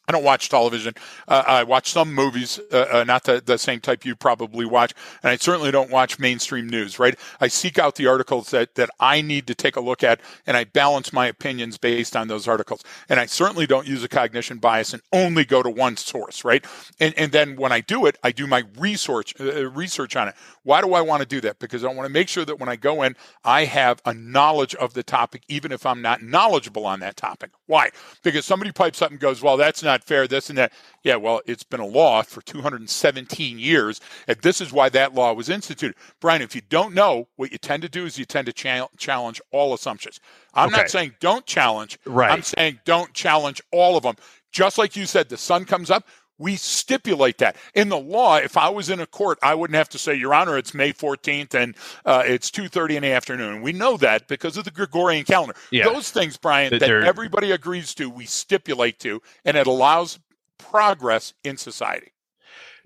[0.07, 0.93] I don't watch television.
[1.27, 4.93] Uh, I watch some movies, uh, uh, not the, the same type you probably watch,
[5.23, 6.99] and I certainly don't watch mainstream news.
[6.99, 7.17] Right?
[7.41, 10.55] I seek out the articles that that I need to take a look at, and
[10.55, 12.83] I balance my opinions based on those articles.
[13.09, 16.45] And I certainly don't use a cognition bias and only go to one source.
[16.45, 16.63] Right?
[16.99, 20.35] And and then when I do it, I do my research uh, research on it.
[20.63, 21.57] Why do I want to do that?
[21.57, 24.75] Because I want to make sure that when I go in, I have a knowledge
[24.75, 27.51] of the topic, even if I'm not knowledgeable on that topic.
[27.65, 27.89] Why?
[28.23, 30.73] Because somebody pipes up and goes, "Well, that's not." Not fair, this and that.
[31.03, 35.33] Yeah, well, it's been a law for 217 years, and this is why that law
[35.33, 35.95] was instituted.
[36.19, 38.89] Brian, if you don't know, what you tend to do is you tend to cha-
[38.97, 40.19] challenge all assumptions.
[40.53, 40.77] I'm okay.
[40.77, 41.97] not saying don't challenge.
[42.05, 42.31] Right.
[42.31, 44.15] I'm saying don't challenge all of them.
[44.51, 46.07] Just like you said, the sun comes up.
[46.37, 48.37] We stipulate that in the law.
[48.37, 50.91] If I was in a court, I wouldn't have to say, "Your Honor, it's May
[50.91, 55.23] 14th and uh, it's 2:30 in the afternoon." We know that because of the Gregorian
[55.23, 55.55] calendar.
[55.71, 55.85] Yeah.
[55.85, 60.19] Those things, Brian, that, that everybody agrees to, we stipulate to, and it allows
[60.57, 62.11] progress in society.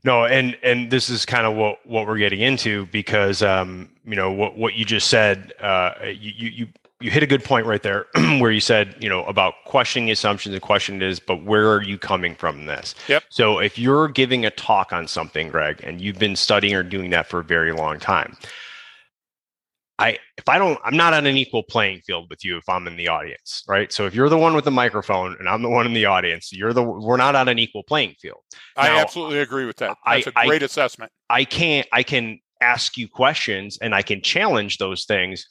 [0.04, 4.16] No, and and this is kind of what what we're getting into because um, you
[4.16, 5.54] know what what you just said.
[5.60, 6.68] Uh, you you
[7.02, 8.08] you hit a good point right there
[8.40, 10.54] where you said, you know, about questioning the assumptions.
[10.54, 12.94] The question is, but where are you coming from this?
[13.08, 13.24] Yep.
[13.30, 17.10] So if you're giving a talk on something, Greg, and you've been studying or doing
[17.12, 18.36] that for a very long time,
[19.98, 22.88] I if I don't I'm not on an equal playing field with you if I'm
[22.88, 23.92] in the audience, right?
[23.92, 26.54] So if you're the one with the microphone and I'm the one in the audience,
[26.54, 28.40] you're the we're not on an equal playing field.
[28.78, 29.98] Now, I absolutely agree with that.
[30.06, 31.12] That's I, a great I, assessment.
[31.30, 35.46] I can't I can ask you questions and I can challenge those things,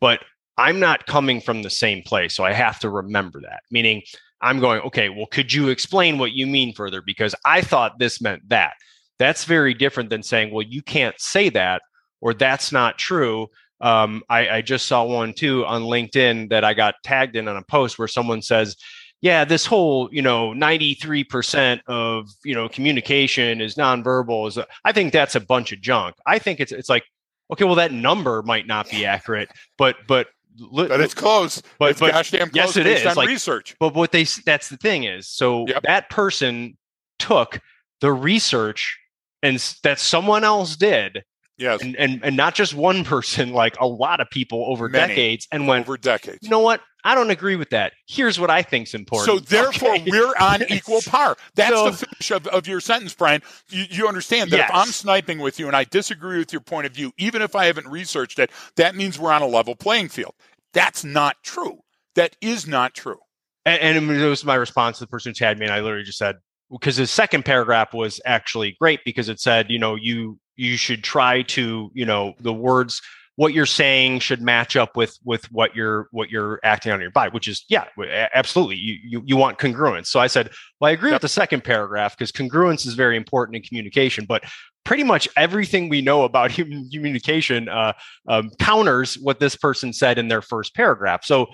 [0.00, 0.20] but
[0.56, 2.34] I'm not coming from the same place.
[2.34, 4.02] So I have to remember that, meaning
[4.40, 7.02] I'm going, okay, well, could you explain what you mean further?
[7.02, 8.74] Because I thought this meant that.
[9.18, 11.82] That's very different than saying, well, you can't say that
[12.20, 13.48] or that's not true.
[13.80, 17.56] Um, I, I just saw one too on LinkedIn that I got tagged in on
[17.56, 18.76] a post where someone says,
[19.20, 25.12] yeah, this whole, you know, 93% of, you know, communication is nonverbal is I think
[25.12, 26.16] that's a bunch of junk.
[26.26, 27.04] I think it's it's like
[27.50, 30.28] okay, well that number might not be accurate, but but
[30.72, 31.62] but it's close.
[31.78, 33.06] But, it's but gosh damn close yes, it is.
[33.06, 33.76] on like, research.
[33.78, 35.82] But what they that's the thing is, so yep.
[35.82, 36.76] that person
[37.18, 37.60] took
[38.00, 38.98] the research
[39.42, 41.24] and that someone else did.
[41.56, 41.82] Yes.
[41.82, 45.48] And, and and not just one person, like a lot of people over Many, decades
[45.52, 46.38] and went over decades.
[46.42, 46.80] You know what?
[47.06, 47.92] I don't agree with that.
[48.06, 49.26] Here's what I think's important.
[49.26, 50.10] So therefore, okay.
[50.10, 51.36] we're on equal par.
[51.54, 53.42] That's so, the finish of, of your sentence, Brian.
[53.68, 54.70] You, you understand that yes.
[54.70, 57.54] if I'm sniping with you and I disagree with your point of view, even if
[57.54, 60.34] I haven't researched it, that means we're on a level playing field.
[60.72, 61.80] That's not true.
[62.14, 63.18] That is not true.
[63.66, 66.04] And, and it was my response to the person who tagged me, and I literally
[66.04, 66.36] just said,
[66.70, 71.02] because his second paragraph was actually great because it said, you know, you you should
[71.02, 73.00] try to, you know, the words
[73.36, 77.10] what you're saying should match up with with what you're what you're acting on your
[77.10, 77.84] body which is yeah
[78.32, 81.16] absolutely you you, you want congruence so i said well i agree yep.
[81.16, 84.44] with the second paragraph because congruence is very important in communication but
[84.84, 87.92] pretty much everything we know about human communication uh,
[88.28, 91.46] um, counters what this person said in their first paragraph so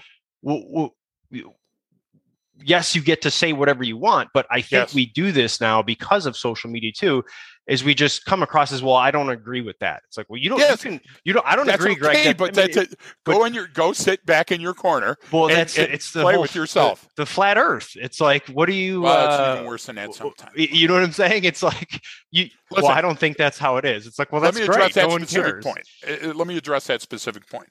[0.45, 0.91] w-
[1.31, 1.53] w-
[2.65, 4.95] yes, you get to say whatever you want, but I think yes.
[4.95, 7.25] we do this now because of social media too.
[7.71, 8.95] Is we just come across as well.
[8.95, 10.03] I don't agree with that.
[10.09, 10.59] It's like, well, you don't.
[10.59, 10.85] Yes.
[10.85, 11.47] You, can, you don't.
[11.47, 12.25] I don't that's agree, okay, Greg.
[12.25, 12.99] That, but I mean, that's it.
[13.25, 13.69] Go in your.
[13.69, 15.17] Go sit back in your corner.
[15.31, 17.03] Well, and, that's and it's the play whole, with yourself.
[17.17, 17.93] The, the, flat Earth.
[17.95, 19.03] It's like, what do you?
[19.03, 20.53] Well, uh, it's even worse than that sometimes.
[20.57, 21.45] You know what I'm saying?
[21.45, 22.03] It's like
[22.33, 22.49] you.
[22.73, 24.07] Listen, well, I don't think that's how it is.
[24.07, 24.95] It's like, well, that's let me address great.
[24.95, 25.89] that no specific point.
[26.07, 27.69] Uh, let me address that specific point.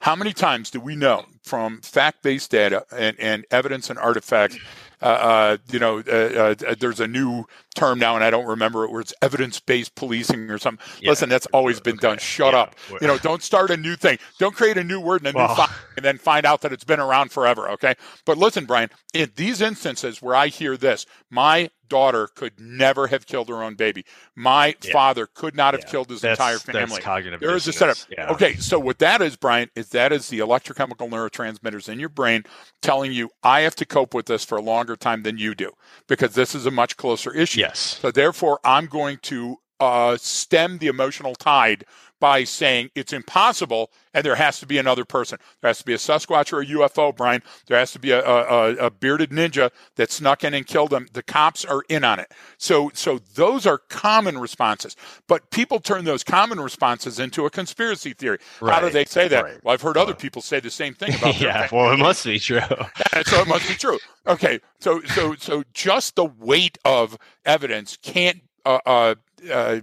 [0.00, 4.58] How many times do we know from fact-based data and, and evidence and artifacts
[5.02, 8.84] uh, uh, you know, uh, uh, there's a new term now, and I don't remember
[8.84, 10.86] it, where it's evidence-based policing or something.
[11.00, 11.10] Yeah.
[11.10, 12.08] Listen, that's always been okay.
[12.08, 12.18] done.
[12.18, 12.60] Shut yeah.
[12.60, 12.76] up.
[13.00, 14.18] You know, don't start a new thing.
[14.38, 16.84] Don't create a new word and a new file, and then find out that it's
[16.84, 17.68] been around forever.
[17.70, 23.06] Okay, but listen, Brian, in these instances where I hear this, my daughter could never
[23.06, 24.02] have killed her own baby.
[24.34, 24.92] My yeah.
[24.92, 25.90] father could not have yeah.
[25.90, 27.02] killed his that's, entire family.
[27.38, 27.98] there is a setup.
[28.10, 28.32] Yeah.
[28.32, 32.44] Okay, so what that is, Brian, is that is the electrochemical neurotransmitters in your brain
[32.80, 35.70] telling you I have to cope with this for a longer time than you do
[36.08, 37.60] because this is a much closer issue.
[37.60, 37.98] Yes.
[38.00, 41.84] So therefore, I'm going to uh, stem the emotional tide
[42.22, 45.40] by saying it's impossible and there has to be another person.
[45.60, 47.42] There has to be a Sasquatch or a UFO, Brian.
[47.66, 51.08] There has to be a, a, a, bearded ninja that snuck in and killed them.
[51.14, 52.30] The cops are in on it.
[52.58, 54.94] So, so those are common responses.
[55.26, 58.38] But people turn those common responses into a conspiracy theory.
[58.60, 58.72] Right.
[58.72, 59.42] How do they say that?
[59.42, 59.64] Right.
[59.64, 61.40] Well, I've heard other people say the same thing about that.
[61.40, 62.60] Yeah, well, it must be true.
[63.24, 63.98] so it must be true.
[64.28, 69.14] Okay, so so so just the weight of evidence can't uh, uh,
[69.50, 69.80] uh,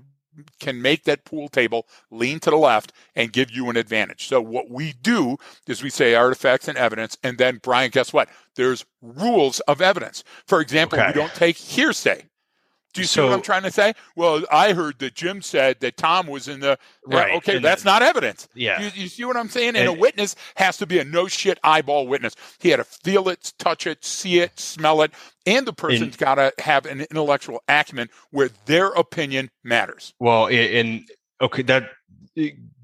[0.59, 4.27] can make that pool table lean to the left and give you an advantage.
[4.27, 8.29] So what we do is we say artifacts and evidence, and then Brian, guess what?
[8.55, 10.23] There's rules of evidence.
[10.45, 11.07] For example, okay.
[11.07, 12.28] we don't take hearsay.
[12.93, 13.93] Do you so, see what I'm trying to say?
[14.15, 16.71] Well, I heard that Jim said that Tom was in the.
[16.71, 16.75] Uh,
[17.05, 17.35] right.
[17.35, 18.47] okay, and that's not evidence.
[18.55, 18.81] Yeah.
[18.81, 19.69] You, you, see what I'm saying?
[19.69, 22.35] And, and, a witness has to be a no shit eyeball witness.
[22.57, 25.11] He had to feel it, touch it, see it, smell it,
[25.45, 30.13] and the person's got to have an intellectual acumen where their opinion matters.
[30.19, 31.05] Well, in
[31.41, 31.91] okay, that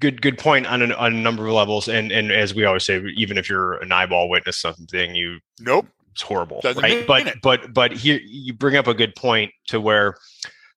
[0.00, 2.84] good good point on, an, on a number of levels and and as we always
[2.84, 7.06] say even if you're an eyeball witness something you nope it's horrible, Doesn't right?
[7.06, 7.42] But it.
[7.42, 10.16] but but here you bring up a good point to where,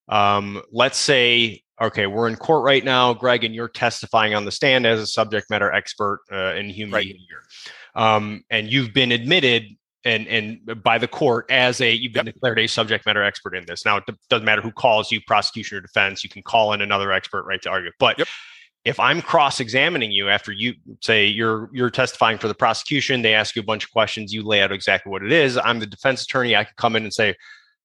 [0.10, 4.52] um, let's say, okay, we're in court right now, Greg, and you're testifying on the
[4.52, 7.08] stand as a subject matter expert uh, in human right.
[7.08, 7.43] behavior,
[7.95, 9.63] um, and you've been admitted
[10.04, 12.36] and and by the court as a you've been yep.
[12.36, 13.86] declared a subject matter expert in this.
[13.86, 16.21] Now it doesn't matter who calls you, prosecution or defense.
[16.21, 17.91] You can call in another expert, right, to argue.
[17.97, 18.28] But yep
[18.89, 23.56] if I'm cross-examining you after you say you're you're testifying for the prosecution, they ask
[23.56, 25.58] you a bunch of questions, you lay out exactly what it is.
[25.58, 26.56] I'm the defense attorney.
[26.56, 27.36] I can come in and say,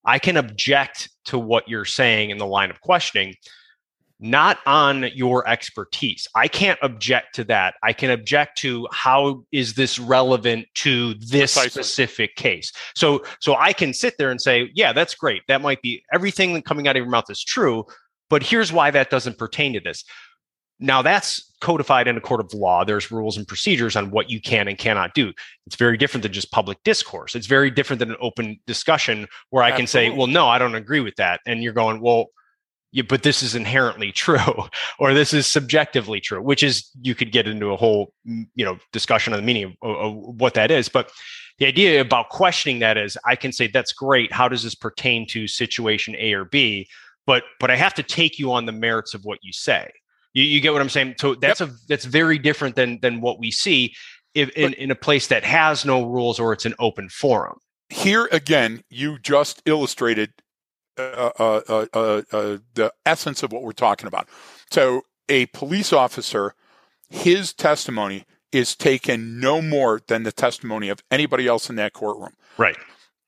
[0.06, 3.34] I can object to what you're saying in the line of questioning,
[4.18, 6.26] not on your expertise.
[6.34, 7.74] I can't object to that.
[7.82, 11.82] I can object to how is this relevant to this Precisely.
[11.82, 12.72] specific case.
[12.94, 15.42] So so I can sit there and say, yeah, that's great.
[15.48, 17.84] That might be everything coming out of your mouth is true,
[18.30, 20.02] but here's why that doesn't pertain to this.
[20.80, 22.84] Now that's codified in a court of law.
[22.84, 25.32] There's rules and procedures on what you can and cannot do.
[25.66, 27.34] It's very different than just public discourse.
[27.34, 30.74] It's very different than an open discussion where I can say, well, no, I don't
[30.74, 31.40] agree with that.
[31.46, 32.26] And you're going, well,
[32.92, 37.32] yeah, but this is inherently true, or this is subjectively true, which is you could
[37.32, 40.70] get into a whole, mm, you know, discussion on the meaning of, of what that
[40.70, 40.88] is.
[40.88, 41.10] But
[41.58, 44.32] the idea about questioning that is I can say, that's great.
[44.32, 46.88] How does this pertain to situation A or B?
[47.26, 49.90] But but I have to take you on the merits of what you say.
[50.34, 51.14] You, you get what I'm saying?
[51.18, 51.70] So that's yep.
[51.70, 53.94] a that's very different than than what we see
[54.34, 57.58] if, in, in a place that has no rules or it's an open forum.
[57.88, 60.32] Here again, you just illustrated
[60.98, 64.28] uh uh, uh, uh, uh, the essence of what we're talking about.
[64.70, 66.54] So, a police officer,
[67.08, 72.34] his testimony is taken no more than the testimony of anybody else in that courtroom.
[72.58, 72.76] Right.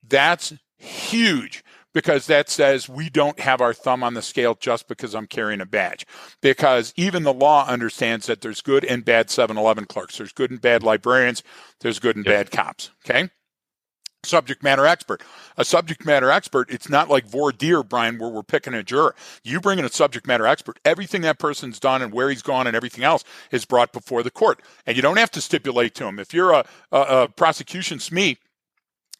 [0.07, 1.63] That's huge
[1.93, 5.61] because that says we don't have our thumb on the scale just because I'm carrying
[5.61, 6.05] a badge.
[6.41, 10.51] Because even the law understands that there's good and bad 7 Eleven clerks, there's good
[10.51, 11.43] and bad librarians,
[11.81, 12.35] there's good and yep.
[12.35, 12.91] bad cops.
[13.05, 13.29] Okay?
[14.23, 15.23] Subject matter expert.
[15.57, 19.15] A subject matter expert, it's not like voir dire, Brian, where we're picking a juror.
[19.43, 20.79] You bring in a subject matter expert.
[20.83, 24.31] Everything that person's done and where he's gone and everything else is brought before the
[24.31, 24.61] court.
[24.85, 26.19] And you don't have to stipulate to him.
[26.19, 28.37] If you're a, a, a prosecution SME,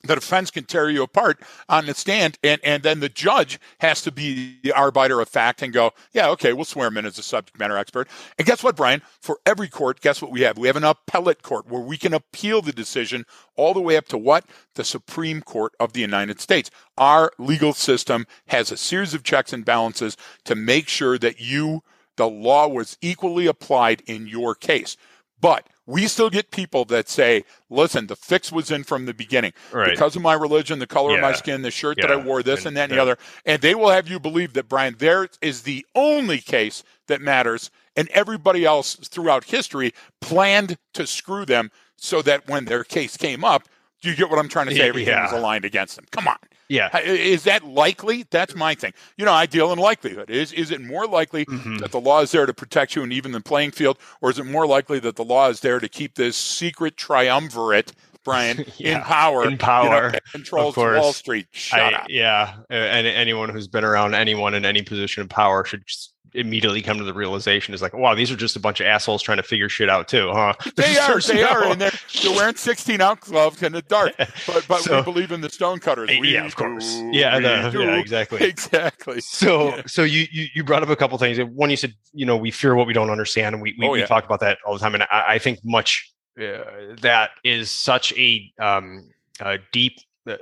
[0.03, 4.01] the defense can tear you apart on the stand, and, and then the judge has
[4.03, 7.17] to be the arbiter of fact and go, yeah, okay, we'll swear him in as
[7.17, 8.07] a subject matter expert.
[8.37, 9.01] And guess what, Brian?
[9.21, 10.57] For every court, guess what we have?
[10.57, 14.07] We have an appellate court where we can appeal the decision all the way up
[14.09, 14.45] to what?
[14.75, 16.69] The Supreme Court of the United States.
[16.97, 21.83] Our legal system has a series of checks and balances to make sure that you,
[22.15, 24.95] the law was equally applied in your case.
[25.41, 29.53] But we still get people that say, listen, the fix was in from the beginning.
[29.71, 29.91] Right.
[29.91, 32.07] Because of my religion, the color of my skin, the shirt Yeah.
[32.07, 32.95] that I wore, this And- and, that and yeah.
[32.97, 33.17] the other.
[33.45, 37.71] And they will have you believe that, Brian, there is the only case that matters.
[37.95, 43.43] And everybody else throughout history planned to screw them so that when their case came
[43.43, 43.63] up,
[44.01, 44.79] do you get what I'm trying to say?
[44.79, 44.85] Yeah.
[44.85, 46.05] Everything was aligned against them.
[46.11, 46.37] Come on.
[46.69, 46.95] Yeah.
[46.99, 48.25] Is that likely?
[48.29, 48.93] That's my thing.
[49.17, 50.29] You know, I deal in likelihood.
[50.29, 51.79] Is is it more likely Mhm.
[51.79, 54.37] that the law is there to protect you and even the playing field, or is
[54.37, 57.93] it more likely that the law is there to keep this secret triumvirate,
[58.25, 60.83] Brian, in power, in you know, power, controls of.
[60.83, 61.47] Wall Street?
[61.51, 62.05] Shut I, up.
[62.09, 66.81] yeah, and anyone who's been around anyone in any position of power should just immediately
[66.81, 69.37] come to the realization is like, wow, these are just a bunch of assholes trying
[69.37, 70.53] to figure shit out too, huh?
[70.75, 71.19] They are.
[71.27, 74.13] They no- are, and they're, they're wearing 16 ounce gloves in the dark.
[74.47, 76.09] But but So- we believe in the stonecutters.
[76.19, 76.95] We yeah, of course.
[76.95, 78.43] do, Yeah, the- yeah, exactly.
[78.43, 79.19] exactly.
[79.21, 79.81] So, Yeah.
[79.87, 81.37] so you, you you brought up a couple things.
[81.39, 83.91] One, you said, you know, we fear what we don't understand, and we we, Oh,
[83.91, 84.93] we talk about that all the time.
[84.93, 89.09] And I, I think much uh, that is such a um,
[89.39, 90.35] uh, deep uh,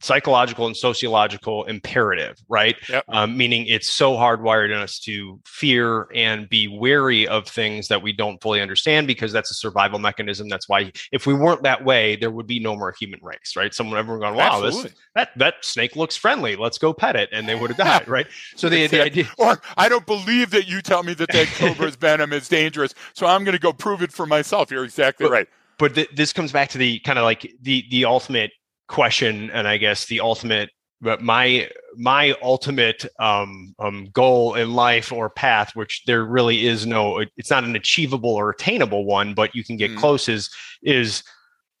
[0.00, 2.76] psychological and sociological imperative, right?
[2.88, 3.04] Yep.
[3.08, 8.02] Um, meaning it's so hardwired in us to fear and be wary of things that
[8.02, 10.48] we don't fully understand because that's a survival mechanism.
[10.48, 13.72] That's why if we weren't that way, there would be no more human race, right?
[13.72, 16.56] Someone everyone going, wow, this that that snake looks friendly.
[16.56, 18.26] Let's go pet it, and they would have died, right?
[18.54, 21.96] So the, the idea, Or I don't believe that you tell me that that cobra's
[21.96, 24.70] venom is dangerous, so I'm going to go prove it for myself.
[24.70, 25.48] You're exactly But- right.
[25.78, 28.52] but th- this comes back to the kind of like the the ultimate
[28.88, 30.70] question, and I guess the ultimate,
[31.00, 36.86] but my my ultimate um, um, goal in life or path, which there really is
[36.86, 39.96] no, it's not an achievable or attainable one, but you can get Mm.
[39.98, 40.28] close.
[40.28, 40.50] Is
[40.82, 41.22] is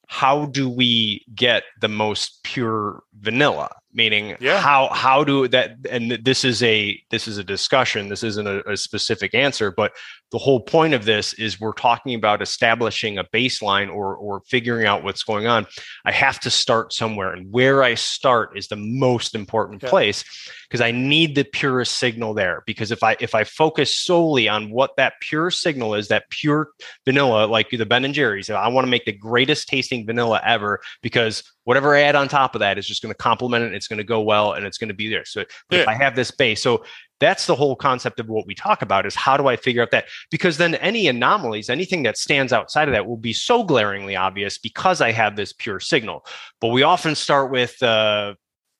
[0.08, 4.60] how do we get the most pure vanilla meaning Yeah.
[4.60, 8.62] how how do that and this is a this is a discussion this isn't a,
[8.70, 9.92] a specific answer but
[10.32, 14.86] the whole point of this is we're talking about establishing a baseline or or figuring
[14.86, 15.66] out what's going on.
[16.04, 19.90] I have to start somewhere and where i start is the most important Yeah.
[19.90, 20.24] place
[20.68, 24.70] because i need the purest signal there because if i if i focus solely on
[24.70, 26.70] what that pure signal is that pure
[27.04, 30.80] vanilla like the ben and jerry's i want to make the greatest tasting vanilla ever
[31.02, 33.88] because whatever I add on top of that is just going to complement it it's
[33.88, 35.24] going to go well and it's going to be there.
[35.24, 36.84] So but if i have this base so
[37.20, 39.90] that's the whole concept of what we talk about is how do i figure out
[39.90, 40.06] that?
[40.30, 44.58] Because then any anomalies anything that stands outside of that will be so glaringly obvious
[44.58, 46.26] because i have this pure signal.
[46.60, 48.34] But we often start with uh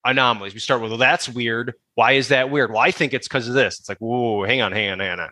[0.04, 0.54] anomalies.
[0.54, 1.74] We start with well that's weird.
[1.94, 2.70] Why is that weird?
[2.70, 3.80] Well i think it's because of this.
[3.80, 5.30] It's like whoa hang on hang on hang on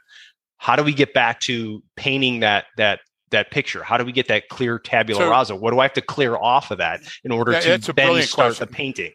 [0.56, 3.82] how do we get back to painting that that that picture?
[3.82, 5.56] How do we get that clear tabula So- rasa?
[5.56, 8.66] What do i have to clear off of that in order to then start question.
[8.66, 9.12] the painting?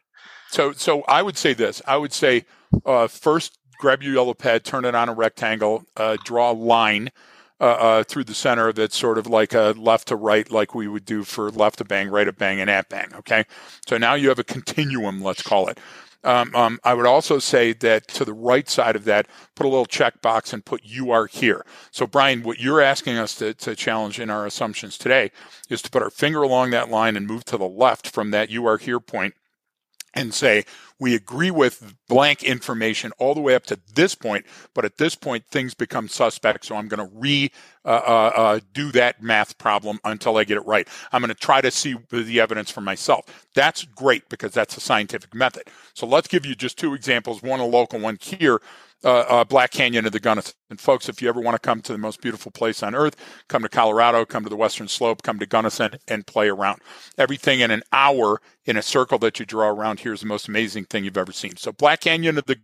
[0.49, 1.79] So, so I would say this.
[1.85, 2.45] I would say
[2.85, 7.09] uh, first, grab your yellow pad, turn it on a rectangle, uh, draw a line
[7.59, 10.87] uh, uh, through the center that's sort of like a left to right, like we
[10.87, 13.07] would do for left to bang, right to bang, and at bang.
[13.15, 13.45] Okay.
[13.87, 15.79] So now you have a continuum, let's call it.
[16.21, 19.69] Um, um, I would also say that to the right side of that, put a
[19.69, 21.65] little check box and put you are here.
[21.91, 25.31] So, Brian, what you're asking us to, to challenge in our assumptions today
[25.69, 28.49] is to put our finger along that line and move to the left from that
[28.49, 29.33] you are here point
[30.13, 30.65] and say
[30.99, 35.15] we agree with blank information all the way up to this point, but at this
[35.15, 36.65] point things become suspect.
[36.65, 37.51] So I'm going to re
[37.85, 40.87] uh, uh, uh, do that math problem until I get it right.
[41.11, 43.47] I'm going to try to see the evidence for myself.
[43.55, 45.63] That's great because that's a scientific method.
[45.93, 47.41] So let's give you just two examples.
[47.41, 48.61] One a local, one here.
[49.01, 50.55] Uh, uh, Black Canyon of the Gunnison.
[50.69, 53.15] And folks, if you ever want to come to the most beautiful place on earth,
[53.47, 56.81] come to Colorado, come to the Western Slope, come to Gunnison and play around.
[57.17, 60.49] Everything in an hour in a circle that you draw around here is the most
[60.49, 61.55] amazing thing you've ever seen.
[61.55, 62.59] So Black Canyon of the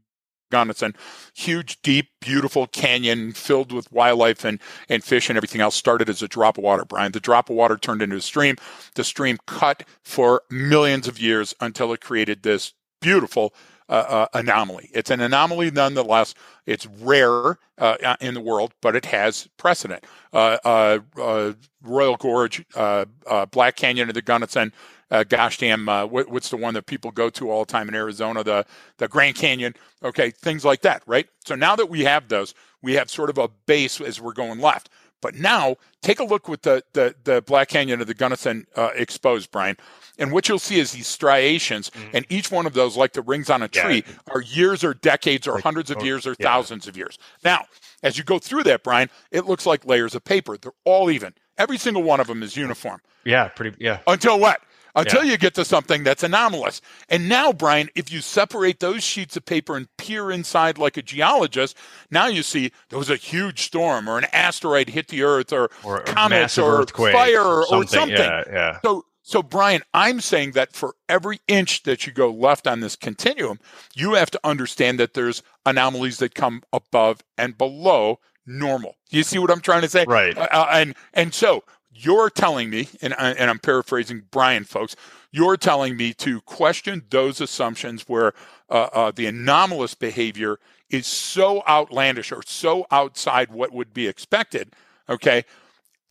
[0.52, 0.95] Gunnison,
[1.34, 6.21] huge, deep, beautiful canyon filled with wildlife and, and fish and everything else started as
[6.21, 7.12] a drop of water, Brian.
[7.12, 8.56] The drop of water turned into a stream.
[8.95, 13.54] The stream cut for millions of years until it created this beautiful
[13.89, 14.89] uh, uh, anomaly.
[14.93, 16.34] It's an anomaly nonetheless.
[16.65, 20.06] It's rare uh, in the world, but it has precedent.
[20.34, 24.74] Uh, uh, uh, Royal Gorge, uh, uh, Black Canyon of the Gunnison,
[25.12, 27.88] uh, gosh damn, uh, what, what's the one that people go to all the time
[27.88, 28.44] in Arizona?
[28.44, 28.65] The
[28.98, 29.75] the Grand Canyon.
[30.04, 31.27] Okay, things like that, right?
[31.46, 34.60] So now that we have those, we have sort of a base as we're going
[34.60, 34.90] left.
[35.26, 38.92] But now take a look with the the, the Black Canyon of the Gunnison uh,
[38.94, 39.76] exposed, Brian.
[40.19, 42.15] And what you'll see is these striations, mm-hmm.
[42.15, 44.13] and each one of those, like the rings on a tree, yeah.
[44.36, 46.46] are years or decades or like, hundreds of years or yeah.
[46.46, 47.17] thousands of years.
[47.44, 47.65] Now,
[48.04, 50.60] as you go through that, Brian, it looks like layers of paper.
[50.60, 51.34] They're all even.
[51.58, 53.02] Every single one of them is uniform.
[53.23, 53.76] Yeah, pretty.
[53.80, 54.02] Yeah.
[54.06, 54.62] Until what?
[54.96, 55.31] Until yeah.
[55.31, 56.81] you get to something that's anomalous.
[57.10, 61.02] And now, Brian, if you separate those sheets of paper and peer inside like a
[61.02, 61.75] geologist,
[62.10, 65.69] now you see there was a huge storm or an asteroid hit the Earth or,
[65.83, 67.83] or comets or fire or something.
[67.83, 68.17] Or something.
[68.17, 68.79] Yeah, yeah.
[68.83, 72.96] So so, Brian, I'm saying that for every inch that you go left on this
[72.96, 73.60] continuum,
[73.96, 78.98] you have to understand that there's anomalies that come above and below normal.
[79.10, 80.06] Do you see what I'm trying to say?
[80.08, 80.37] Right.
[80.37, 81.63] Uh, uh and and so
[81.96, 84.96] you're telling me, and, uh, and I'm paraphrasing Brian, folks,
[85.31, 88.33] you're telling me to question those assumptions where
[88.69, 94.73] uh, uh, the anomalous behavior is so outlandish or so outside what would be expected.
[95.10, 95.46] Okay.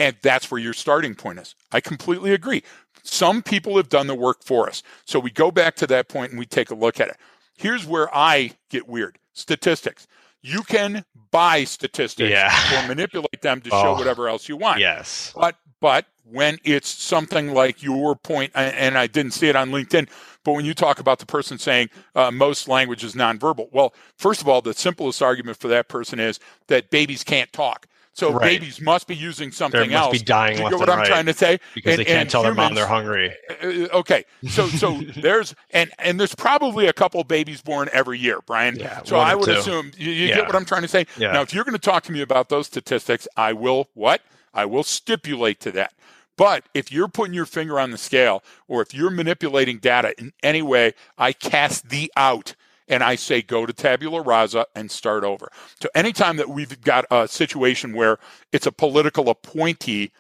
[0.01, 1.55] And that's where your starting point is.
[1.71, 2.63] I completely agree.
[3.03, 4.83] Some people have done the work for us.
[5.05, 7.17] So we go back to that point and we take a look at it.
[7.57, 10.07] Here's where I get weird statistics.
[10.43, 12.85] You can buy statistics yeah.
[12.85, 14.79] or manipulate them to show oh, whatever else you want.
[14.79, 15.33] Yes.
[15.35, 20.09] But but when it's something like your point, and I didn't see it on LinkedIn,
[20.43, 24.41] but when you talk about the person saying uh, most language is nonverbal, well, first
[24.41, 27.87] of all, the simplest argument for that person is that babies can't talk.
[28.15, 28.41] So right.
[28.41, 30.19] babies must be using something they must else.
[30.21, 30.57] Be dying.
[30.57, 31.07] You know what I'm right.
[31.07, 31.61] trying to say?
[31.75, 33.35] Because and, they can't tell humans, their mom they're hungry.
[33.63, 38.19] Uh, uh, okay, so so there's and and there's probably a couple babies born every
[38.19, 38.77] year, Brian.
[38.77, 39.53] Yeah, so I would two.
[39.53, 40.37] assume you, you yeah.
[40.37, 41.07] get what I'm trying to say.
[41.19, 41.33] Yeah.
[41.33, 44.23] Now, if you're going to talk to me about those statistics, I will what?
[44.55, 45.93] I will stipulate to that.
[46.37, 50.33] But if you're putting your finger on the scale, or if you're manipulating data in
[50.43, 52.55] any way, I cast thee out
[52.89, 55.51] and I say go to tabula rasa and start over.
[55.81, 58.19] So anytime that we've got a situation where
[58.53, 60.13] it's a political appointee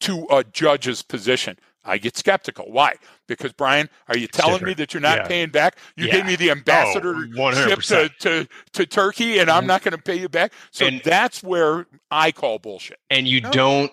[0.00, 1.58] to a judge's position,
[1.90, 2.70] I get skeptical.
[2.70, 2.94] Why?
[3.26, 5.26] Because Brian, are you telling me that you're not yeah.
[5.26, 5.76] paying back?
[5.96, 6.12] You yeah.
[6.12, 9.66] gave me the ambassador oh, to, to, to Turkey, and I'm mm-hmm.
[9.68, 10.52] not going to pay you back.
[10.70, 12.98] So and, that's where I call bullshit.
[13.10, 13.50] And you no?
[13.50, 13.92] don't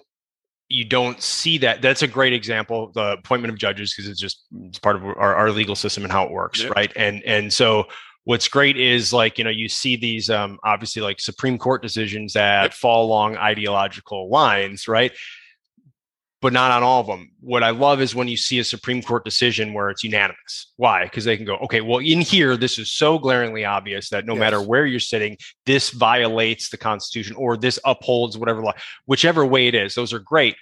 [0.69, 1.81] you don't see that.
[1.81, 5.35] That's a great example, the appointment of judges, because it's just it's part of our,
[5.35, 6.69] our legal system and how it works, yeah.
[6.75, 6.91] right?
[6.95, 7.87] And and so
[8.27, 12.33] what's great is like you know you see these um, obviously like supreme court decisions
[12.33, 12.73] that yep.
[12.73, 15.13] fall along ideological lines right
[16.41, 17.31] but not on all of them.
[17.39, 20.73] What i love is when you see a supreme court decision where it's unanimous.
[20.77, 21.03] Why?
[21.05, 24.33] Because they can go okay well in here this is so glaringly obvious that no
[24.33, 24.39] yes.
[24.39, 28.73] matter where you're sitting this violates the constitution or this upholds whatever law
[29.05, 30.55] whichever way it is those are great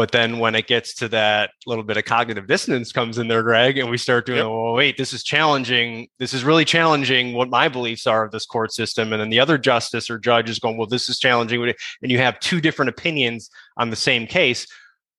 [0.00, 3.42] but then when it gets to that little bit of cognitive dissonance comes in there,
[3.42, 4.46] Greg, and we start doing, yep.
[4.46, 6.08] Oh, well, wait, this is challenging.
[6.18, 9.12] This is really challenging what my beliefs are of this court system.
[9.12, 11.62] And then the other justice or judge is going, well, this is challenging.
[11.62, 14.66] And you have two different opinions on the same case.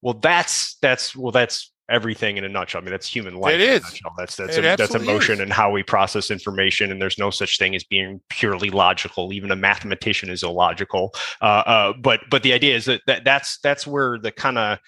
[0.02, 2.82] Well, that's that's well, that's everything in a nutshell.
[2.82, 3.56] I mean, that's human life.
[3.56, 4.02] It is.
[4.18, 5.40] That's that's a, that's emotion is.
[5.42, 6.92] and how we process information.
[6.92, 9.34] And there's no such thing as being purely logical.
[9.34, 11.14] Even a mathematician is illogical.
[11.42, 14.80] Uh, uh, but but the idea is that, that that's that's where the kind of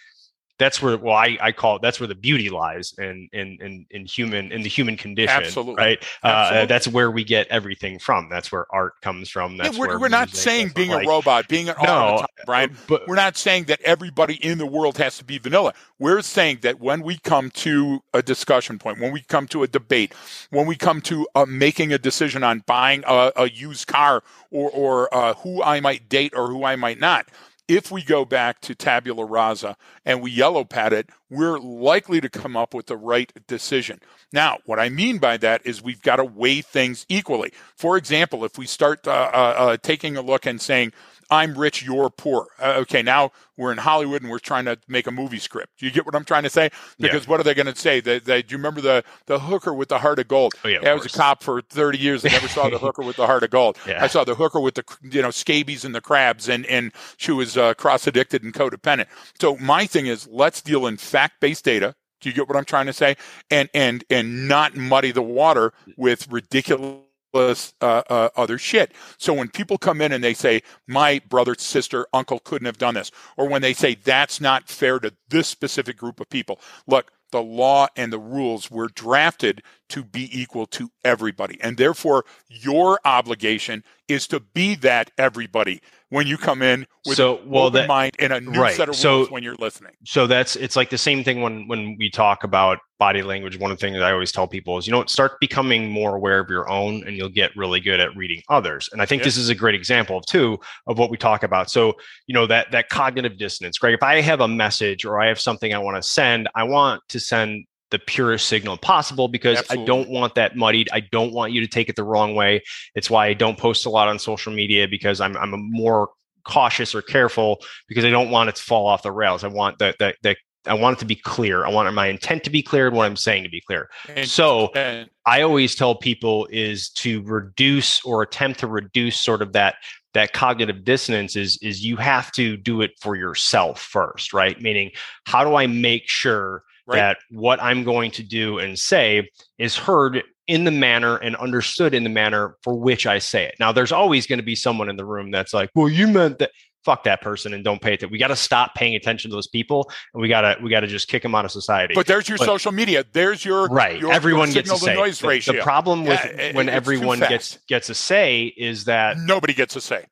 [0.64, 3.86] that's where well I, I call it that's where the beauty lies in in in,
[3.90, 5.76] in human in the human condition absolutely.
[5.76, 6.00] right?
[6.24, 6.64] Uh, absolutely.
[6.64, 8.30] Uh, that's where we get everything from.
[8.30, 9.58] That's where art comes from.
[9.58, 12.78] That's yeah, we're, where we're not saying being like, a robot being an no, Brian.
[12.88, 15.74] but we're not saying that everybody in the world has to be vanilla.
[16.00, 19.68] We're saying that when we come to a discussion point when we come to a
[19.68, 20.14] debate
[20.50, 24.70] when we come to uh, making a decision on buying a, a used car or
[24.72, 27.28] or uh, who I might date or who I might not
[27.74, 32.30] if we go back to tabula rasa and we yellow pad it, we're likely to
[32.30, 34.00] come up with the right decision.
[34.32, 37.52] Now, what I mean by that is we've got to weigh things equally.
[37.76, 40.94] For example, if we start uh, uh, uh, taking a look and saying,
[41.34, 42.48] I'm rich, you're poor.
[42.60, 45.80] Uh, okay, now we're in Hollywood and we're trying to make a movie script.
[45.80, 46.70] Do you get what I'm trying to say?
[47.00, 47.30] Because yeah.
[47.30, 48.00] what are they going to say?
[48.00, 50.54] They, they, do you remember the, the hooker with the heart of gold?
[50.64, 52.26] Oh, yeah, I was a cop for 30 years.
[52.26, 53.78] I never saw the hooker with the heart of gold.
[53.88, 54.04] Yeah.
[54.04, 57.32] I saw the hooker with the you know scabies and the crabs, and and she
[57.32, 59.08] was uh, cross addicted and codependent.
[59.40, 61.96] So my thing is, let's deal in fact based data.
[62.22, 63.18] Do you get what I'm trying to say?
[63.52, 67.03] And and and not muddy the water with ridiculous
[67.34, 68.94] uh, uh, other shit.
[69.18, 72.94] So when people come in and they say, my brother, sister, uncle couldn't have done
[72.96, 77.12] this, or when they say that's not fair to this specific group of people, look,
[77.32, 81.60] the law and the rules were drafted to be equal to everybody.
[81.62, 85.82] And therefore, your obligation is to be that everybody
[86.14, 88.76] when you come in with so, well, open that, mind and a new right.
[88.76, 89.94] set of so, rules when you're listening.
[90.06, 93.58] So that's it's like the same thing when when we talk about body language.
[93.58, 96.40] One of the things I always tell people is, you know, start becoming more aware
[96.40, 98.90] of your own, and you'll get really good at reading others.
[98.94, 101.72] And I think this is a great example of too of what we talk about.
[101.72, 101.96] So
[102.28, 103.96] you know that that cognitive dissonance, Greg.
[103.96, 107.02] If I have a message or I have something I want to send, I want
[107.10, 109.84] to send the purest signal possible because Absolutely.
[109.84, 110.90] I don't want that muddied.
[110.92, 112.64] I don't want you to take it the wrong way.
[112.96, 116.10] It's why I don't post a lot on social media because I'm I'm more
[116.44, 119.44] cautious or careful because I don't want it to fall off the rails.
[119.44, 121.66] I want that that that I want it to be clear.
[121.66, 123.90] I want my intent to be clear and what I'm saying to be clear.
[124.10, 129.44] And, so and, I always tell people is to reduce or attempt to reduce sort
[129.44, 129.76] of that
[130.16, 134.60] that cognitive dissonance is is you have to do it for yourself first, right?
[134.60, 134.90] Meaning,
[135.28, 136.98] how do I make sure right.
[136.98, 141.94] that what I'm going to do and say is heard in the manner and understood
[141.94, 143.56] in the manner for which I say it.
[143.60, 146.40] Now, there's always going to be someone in the room that's like, well, you meant
[146.40, 146.52] that.
[146.86, 148.12] Fuck that person and don't pay it.
[148.12, 151.08] We got to stop paying attention to those people, and we gotta we gotta just
[151.08, 151.94] kick them out of society.
[151.94, 153.06] But there's your but, social media.
[153.14, 153.98] There's your right.
[153.98, 154.94] Your, everyone your gets a say.
[154.94, 155.56] Noise the, ratio.
[155.56, 159.80] the problem with yeah, when everyone gets gets a say is that nobody gets a
[159.80, 160.04] say.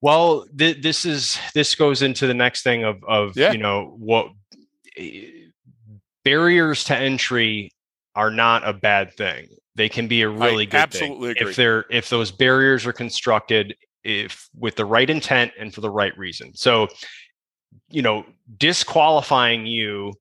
[0.00, 3.52] Well, th- this is this goes into the next thing of of yeah.
[3.52, 4.28] you know what
[6.26, 7.70] barriers to entry
[8.16, 9.46] are not a bad thing.
[9.76, 11.50] They can be a really I good absolutely thing agree.
[11.50, 15.90] if they're if those barriers are constructed if with the right intent and for the
[15.90, 16.54] right reason.
[16.54, 16.88] So,
[17.90, 18.26] you know,
[18.58, 20.14] disqualifying you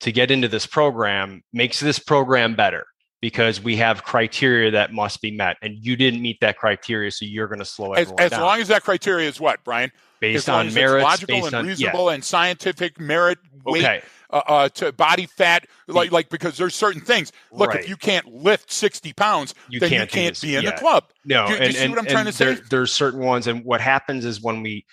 [0.00, 2.86] to get into this program makes this program better
[3.20, 7.24] because we have criteria that must be met and you didn't meet that criteria so
[7.24, 9.90] you're going to slow everyone as, as long as that criteria is what brian
[10.20, 12.14] based on merit logical and on, reasonable yeah.
[12.14, 14.02] and scientific merit weight okay
[14.32, 17.32] uh, uh, to body fat, like like because there's certain things.
[17.52, 17.80] Look, right.
[17.80, 20.70] if you can't lift 60 pounds, you then can't you can't be in yeah.
[20.70, 21.04] the club.
[21.24, 22.62] No, do, and, do you see and, what I'm trying to there, say?
[22.70, 24.86] There's certain ones, and what happens is when we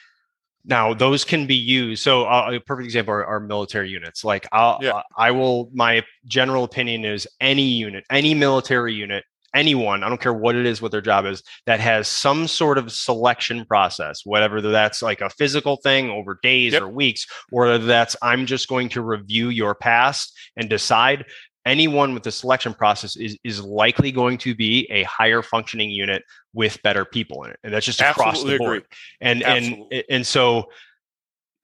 [0.65, 2.03] now those can be used.
[2.03, 4.23] So uh, a perfect example are, are military units.
[4.23, 5.01] Like I'll, yeah.
[5.17, 5.69] I will.
[5.73, 9.23] My general opinion is any unit, any military unit
[9.55, 12.77] anyone, I don't care what it is, what their job is, that has some sort
[12.77, 16.81] of selection process, whatever that's like a physical thing over days yep.
[16.81, 21.25] or weeks, or that's I'm just going to review your past and decide.
[21.65, 26.23] Anyone with the selection process is is likely going to be a higher functioning unit
[26.53, 28.77] with better people in it, and that's just across Absolutely the board.
[28.77, 28.87] Agree.
[29.21, 29.97] And Absolutely.
[29.97, 30.69] and and so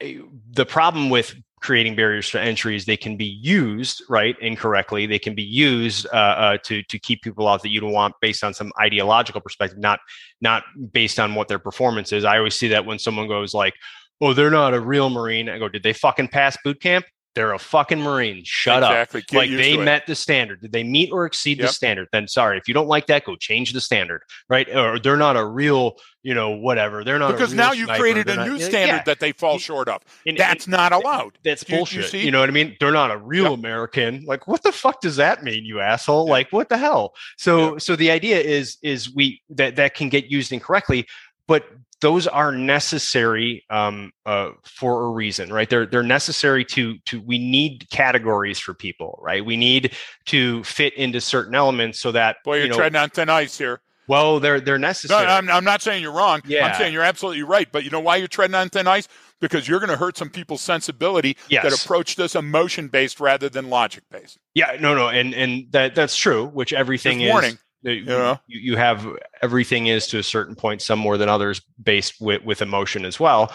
[0.01, 0.17] eh,
[0.51, 1.33] the problem with
[1.66, 5.07] creating barriers to entries they can be used right incorrectly.
[5.07, 8.13] They can be used uh, uh, to to keep people out that you don't want
[8.22, 9.99] based on some ideological perspective not
[10.41, 10.61] not
[10.91, 12.24] based on what their performance is.
[12.24, 13.74] I always see that when someone goes like
[14.22, 17.05] oh they're not a real marine i go did they fucking pass boot camp
[17.36, 18.43] they're a fucking Marine.
[18.45, 19.19] Shut exactly.
[19.19, 19.27] up.
[19.27, 20.07] Get like they met it.
[20.07, 20.61] the standard.
[20.61, 21.67] Did they meet or exceed yep.
[21.67, 22.07] the standard?
[22.11, 22.57] Then sorry.
[22.57, 24.23] If you don't like that, go change the standard.
[24.49, 24.73] Right.
[24.73, 27.03] Or they're not a real, you know, whatever.
[27.03, 29.03] They're not because now you created a new standard yeah.
[29.03, 30.01] that they fall short of.
[30.25, 31.38] And, that's and, not allowed.
[31.43, 32.13] That's you, bullshit.
[32.13, 32.77] You, you, know what I mean?
[32.79, 33.59] They're not a real yep.
[33.59, 34.23] American.
[34.25, 36.27] Like, what the fuck does that mean, you asshole?
[36.27, 36.31] Yep.
[36.31, 37.13] Like, what the hell?
[37.38, 41.05] So so the idea is is we that that can get used incorrectly,
[41.47, 41.65] but
[42.02, 45.70] those are necessary um, uh, for a reason, right?
[45.70, 49.46] They're they're necessary to to we need categories for people, right?
[49.46, 53.10] We need to fit into certain elements so that boy, you're you know, treading on
[53.10, 53.82] thin ice here.
[54.08, 55.26] Well, they're they're necessary.
[55.26, 56.41] No, I'm, I'm not saying you're wrong.
[56.46, 56.68] Yeah.
[56.68, 57.68] I'm saying you're absolutely right.
[57.72, 59.08] But you know why you're treading on thin ice?
[59.41, 61.64] Because you're going to hurt some people's sensibility yes.
[61.64, 64.38] that approach this emotion based rather than logic based.
[64.54, 66.46] Yeah, no, no, and and that that's true.
[66.48, 67.32] Which everything Just is.
[67.32, 67.58] Warning.
[68.47, 69.07] You, you have
[69.41, 73.19] everything is to a certain point some more than others based with, with emotion as
[73.19, 73.53] well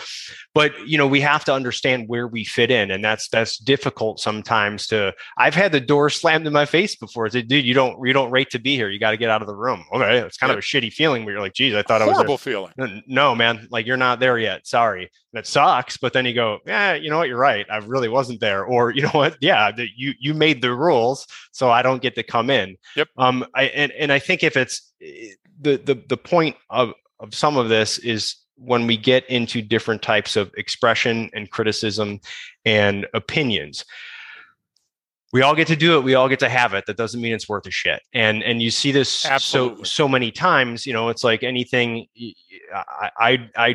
[0.55, 4.18] but you know we have to understand where we fit in and that's that's difficult
[4.20, 7.26] sometimes to i've had the door slammed in my face before.
[7.26, 8.90] It's like, dude you don't you don't rate to be here.
[8.90, 9.84] You got to get out of the room.
[9.92, 12.14] Okay it's kind of a shitty feeling where you're like geez i thought i was
[12.14, 12.72] horrible feeling.
[13.07, 14.66] No man like you're not there yet.
[14.66, 15.11] Sorry.
[15.32, 17.28] It sucks but then you go yeah you know what?
[17.28, 17.66] You're right.
[17.70, 18.64] I really wasn't there.
[18.64, 19.36] Or you know what?
[19.40, 22.76] Yeah the, you you made the rules so i don't get to come in.
[22.96, 23.09] Yep.
[23.18, 27.57] Um i and, and i think if it's the the the point of of some
[27.57, 32.20] of this is when we get into different types of expression and criticism
[32.64, 33.84] and opinions
[35.32, 37.32] we all get to do it we all get to have it that doesn't mean
[37.32, 39.78] it's worth a shit and and you see this Absolutely.
[39.78, 42.06] so so many times you know it's like anything
[42.74, 43.74] i i i,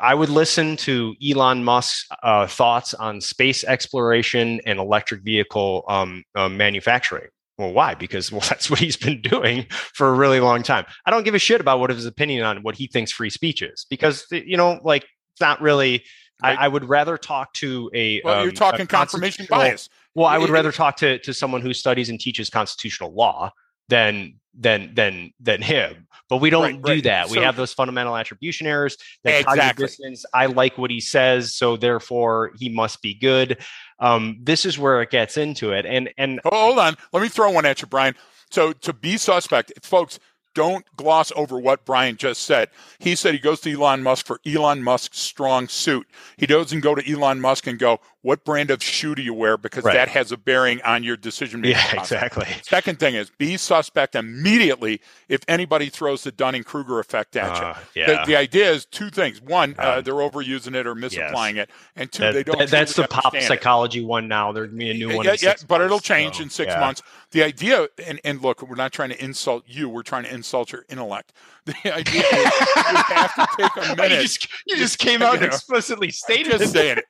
[0.00, 6.24] I would listen to Elon Musk's uh, thoughts on space exploration and electric vehicle um,
[6.34, 7.28] uh, manufacturing.
[7.58, 7.94] Well, why?
[7.94, 10.86] Because well, that's what he's been doing for a really long time.
[11.06, 13.62] I don't give a shit about what his opinion on what he thinks free speech
[13.62, 16.04] is, because you know, like it's not really
[16.42, 16.58] Right.
[16.58, 18.20] I, I, would rather talk to a.
[18.24, 19.88] Well, um, you're talking confirmation bias.
[20.14, 23.52] Well, I would rather talk to to someone who studies and teaches constitutional law
[23.88, 26.06] than than than than him.
[26.28, 27.04] But we don't right, do right.
[27.04, 27.28] that.
[27.28, 28.96] So, we have those fundamental attribution errors.
[29.24, 29.86] That exactly.
[29.86, 33.58] Distance, I like what he says, so therefore he must be good.
[33.98, 35.86] Um, this is where it gets into it.
[35.86, 38.14] And and hold on, let me throw one at you, Brian.
[38.50, 40.18] So to be suspect, folks,
[40.54, 42.70] don't gloss over what Brian just said.
[43.00, 46.06] He said he goes to Elon Musk for Elon Musk's strong suit.
[46.36, 49.58] He doesn't go to Elon Musk and go, what brand of shoe do you wear?
[49.58, 49.92] Because right.
[49.92, 51.76] that has a bearing on your decision making.
[51.76, 52.22] Yeah, process.
[52.24, 52.46] exactly.
[52.62, 57.74] Second thing is be suspect immediately if anybody throws the Dunning Kruger effect at uh,
[57.94, 58.00] you.
[58.00, 58.24] Yeah.
[58.24, 59.42] The, the, idea is two things.
[59.42, 61.64] One, uh, um, uh, they're overusing it or misapplying yes.
[61.68, 61.74] it.
[61.96, 62.58] And two, that, they don't.
[62.58, 64.06] That, that's the pop psychology it.
[64.06, 64.52] one now.
[64.52, 65.26] There's be a new one.
[65.26, 66.80] Yeah, yeah but it'll change so, in six yeah.
[66.80, 67.02] months.
[67.32, 70.72] The idea, and, and look, we're not trying to insult you, we're trying to insult
[70.72, 71.34] your intellect.
[71.66, 74.10] The idea is you have to take a minute.
[74.10, 77.06] you, just, you just came out and explicitly stated just saying it.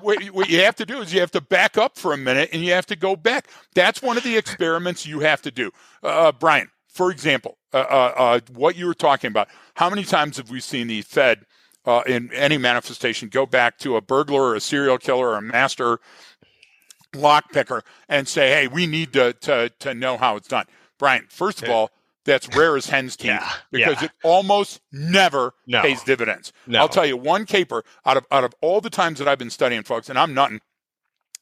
[0.00, 2.50] What, what you have to do is you have to back up for a minute
[2.52, 3.48] and you have to go back.
[3.74, 5.70] That's one of the experiments you have to do.
[6.02, 10.02] Uh, uh Brian, for example, uh, uh, uh, what you were talking about, how many
[10.02, 11.44] times have we seen the Fed
[11.84, 15.42] uh, in any manifestation go back to a burglar or a serial killer or a
[15.42, 16.00] master
[17.12, 20.64] lockpicker and say, hey, we need to, to, to know how it's done?
[20.98, 21.90] Brian, first of all,
[22.26, 24.06] that's rare as hen's teeth yeah, because yeah.
[24.06, 26.52] it almost never no, pays dividends.
[26.66, 26.80] No.
[26.80, 29.50] I'll tell you one caper out of out of all the times that I've been
[29.50, 30.60] studying, folks, and I'm nothing.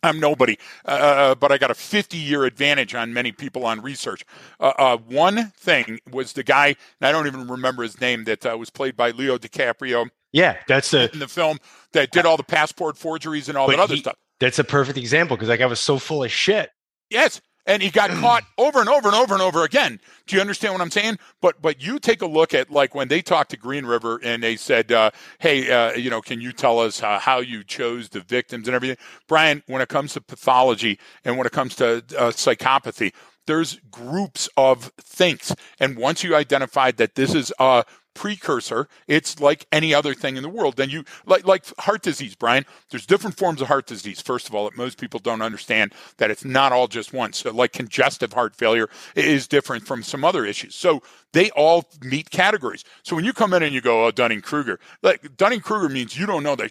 [0.03, 3.80] I'm nobody, uh, uh but I got a 50 year advantage on many people on
[3.80, 4.24] research.
[4.61, 8.45] Uh, uh, one thing was the guy, and I don't even remember his name, that
[8.45, 10.11] uh, was played by Leo DiCaprio.
[10.32, 11.59] Yeah, that's a, in the film
[11.93, 14.16] that did all the passport forgeries and all that other he, stuff.
[14.41, 16.70] That's a perfect example because like I was so full of shit.
[17.09, 20.01] Yes, and he got caught over and over and over and over again.
[20.27, 21.19] Do you understand what I'm saying?
[21.41, 24.43] But but you take a look at like when they talked to Green River and
[24.43, 28.09] they said, uh, "Hey, uh, you know, can you tell us uh, how you chose
[28.09, 28.99] the victims and everything?"
[29.29, 33.12] Brian, when it comes to pathology and when it comes to uh, psychopathy,
[33.47, 37.85] there's groups of things, and once you identified that this is a
[38.15, 38.89] precursor.
[39.07, 40.77] It's like any other thing in the world.
[40.77, 42.65] Then you like like heart disease, Brian.
[42.91, 44.21] There's different forms of heart disease.
[44.21, 47.33] First of all, that most people don't understand that it's not all just one.
[47.33, 50.75] So like congestive heart failure is different from some other issues.
[50.75, 51.03] So
[51.33, 52.85] they all meet categories.
[53.03, 56.19] So when you come in and you go, oh, Dunning Kruger, like Dunning Kruger means
[56.19, 56.71] you don't know the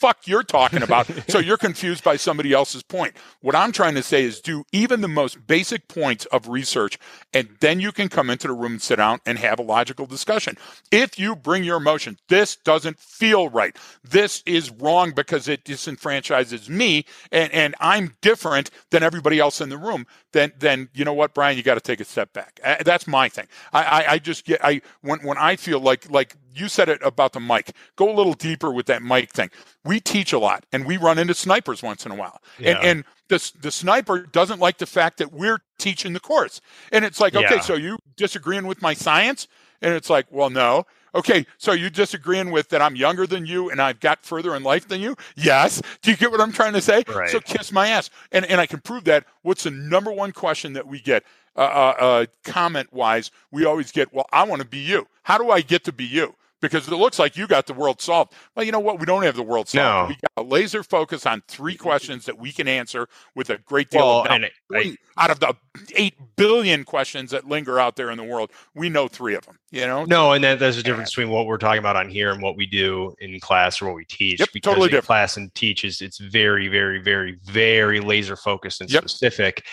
[0.00, 1.08] fuck you're talking about.
[1.28, 3.14] so you're confused by somebody else's point.
[3.42, 6.98] What I'm trying to say is do even the most basic points of research,
[7.34, 10.06] and then you can come into the room and sit down and have a logical
[10.06, 10.56] discussion.
[10.90, 13.76] If you bring your emotion, this doesn't feel right.
[14.02, 19.68] This is wrong because it disenfranchises me, and, and I'm different than everybody else in
[19.68, 20.06] the room.
[20.32, 22.60] Then, then you know what, Brian, you got to take a step back.
[22.64, 23.46] Uh, that's my thing.
[23.72, 27.00] I, I, I just get I when when I feel like like you said it
[27.02, 27.72] about the mic.
[27.96, 29.50] Go a little deeper with that mic thing.
[29.84, 32.40] We teach a lot and we run into snipers once in a while.
[32.58, 32.70] Yeah.
[32.70, 36.60] And, and the, the sniper doesn't like the fact that we're teaching the course.
[36.92, 37.60] And it's like, okay, yeah.
[37.60, 39.48] so you disagreeing with my science?
[39.80, 40.84] And it's like, well, no.
[41.14, 44.62] Okay, so you disagreeing with that I'm younger than you and I've got further in
[44.62, 45.16] life than you?
[45.34, 45.82] Yes.
[46.02, 47.02] Do you get what I'm trying to say?
[47.08, 47.30] Right.
[47.30, 48.10] So kiss my ass.
[48.30, 49.24] And and I can prove that.
[49.42, 51.24] What's the number one question that we get
[51.56, 53.30] uh, uh, uh, comment wise?
[53.50, 55.08] We always get, well, I want to be you.
[55.22, 56.34] How do I get to be you?
[56.60, 58.32] Because it looks like you got the world solved.
[58.54, 58.98] Well, you know what?
[58.98, 60.10] We don't have the world solved.
[60.10, 60.14] No.
[60.14, 63.90] We got a laser focus on three questions that we can answer with a great
[63.90, 64.52] deal well, of knowledge.
[64.72, 65.54] I, out of the
[65.94, 69.58] eight billion questions that linger out there in the world, we know three of them.
[69.70, 70.04] You know?
[70.04, 72.56] No, and that, there's a difference between what we're talking about on here and what
[72.56, 74.40] we do in class or what we teach.
[74.40, 75.06] Yep, because totally different.
[75.06, 79.08] Class and teaches it's very, very, very, very laser focused and yep.
[79.08, 79.64] specific,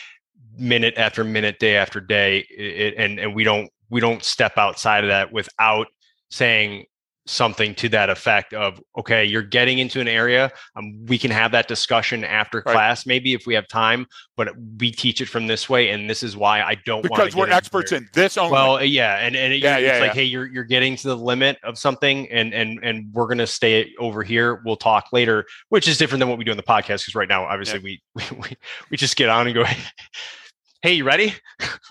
[0.58, 5.04] minute after minute, day after day, it, and and we don't we don't step outside
[5.04, 5.88] of that without
[6.30, 6.86] saying
[7.28, 11.52] something to that effect of okay you're getting into an area um, we can have
[11.52, 12.74] that discussion after right.
[12.74, 14.06] class maybe if we have time
[14.38, 14.50] but
[14.80, 17.92] we teach it from this way and this is why i don't because we're experts
[17.92, 18.52] in this only.
[18.52, 20.14] well yeah and, and it, yeah, it's yeah, like yeah.
[20.14, 23.48] hey you're, you're getting to the limit of something and and and we're going to
[23.48, 26.64] stay over here we'll talk later which is different than what we do in the
[26.64, 28.02] podcast because right now obviously we,
[28.32, 28.56] we
[28.90, 29.66] we just get on and go
[30.82, 31.34] hey, you ready?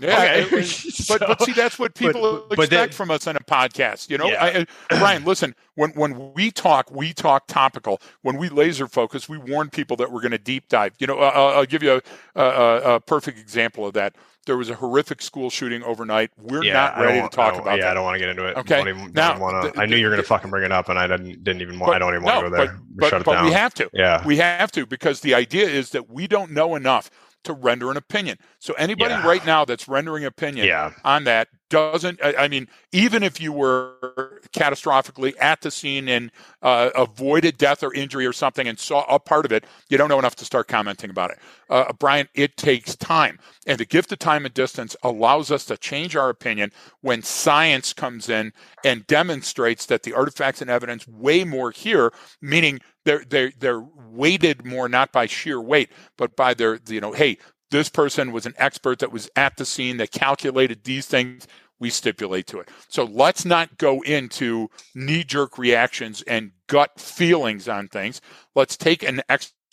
[0.01, 0.63] Yeah, okay.
[0.65, 4.11] so, but but see, that's what people but, expect then, from us on a podcast.
[4.11, 4.65] You know, yeah.
[4.91, 5.55] I, Brian, listen.
[5.75, 8.01] When when we talk, we talk topical.
[8.23, 10.95] When we laser focus, we warn people that we're going to deep dive.
[10.99, 12.01] You know, uh, I'll give you
[12.35, 14.17] a, a, a, perfect example of that.
[14.47, 16.31] There was a horrific school shooting overnight.
[16.39, 17.91] We're yeah, not ready to talk about yeah, that.
[17.91, 18.57] I don't want to get into it.
[18.57, 18.77] Okay.
[18.77, 20.89] Don't even, now, wanna, the, I knew you were going to fucking bring it up,
[20.89, 21.91] and I didn't didn't even want.
[21.91, 22.81] But, I don't even want no, to go there.
[22.95, 23.91] But, but, but we have to.
[23.93, 27.11] Yeah, we have to because the idea is that we don't know enough
[27.47, 28.39] to render an opinion.
[28.59, 29.27] So anybody Yeah.
[29.27, 30.93] right now that's rendering opinion Yeah.
[31.05, 32.21] on that doesn't.
[32.23, 36.31] I, I mean, even if you were catastrophically at the scene and
[36.63, 40.09] uh, avoided death or injury or something and saw a part of it, you don't
[40.09, 41.39] know enough to start commenting about it.
[41.69, 45.77] Uh, Brian, it takes time, and the gift of time and distance allows us to
[45.77, 46.71] change our opinion
[47.01, 48.53] when science comes in
[48.85, 54.67] and demonstrates that the artifacts and evidence weigh more here, meaning they're they're they're weighted
[54.67, 57.39] more not by sheer weight, but by their you know, hey,
[57.71, 61.47] this person was an expert that was at the scene that calculated these things.
[61.79, 62.71] We stipulate to it.
[62.89, 68.23] So let's not go into knee jerk reactions and gut feelings on things.
[68.55, 69.21] Let's take an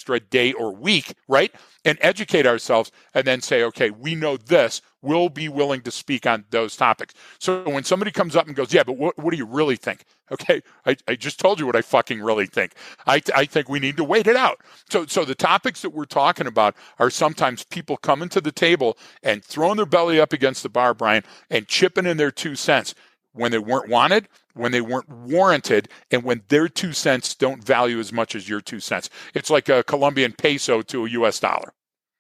[0.04, 1.54] extra day or week, right?
[1.86, 4.82] And educate ourselves and then say, okay, we know this.
[5.02, 7.14] We'll be willing to speak on those topics.
[7.40, 10.04] So when somebody comes up and goes, yeah, but what, what do you really think?
[10.32, 12.72] Okay, I, I just told you what I fucking really think.
[13.06, 14.62] I, I think we need to wait it out.
[14.90, 18.98] So, so the topics that we're talking about are sometimes people coming to the table
[19.22, 22.96] and throwing their belly up against the bar, Brian, and chipping in their two cents
[23.34, 28.00] when they weren't wanted, when they weren't warranted, and when their two cents don't value
[28.00, 29.10] as much as your two cents.
[29.34, 31.40] It's like a Colombian peso to a U.S.
[31.40, 31.74] dollar.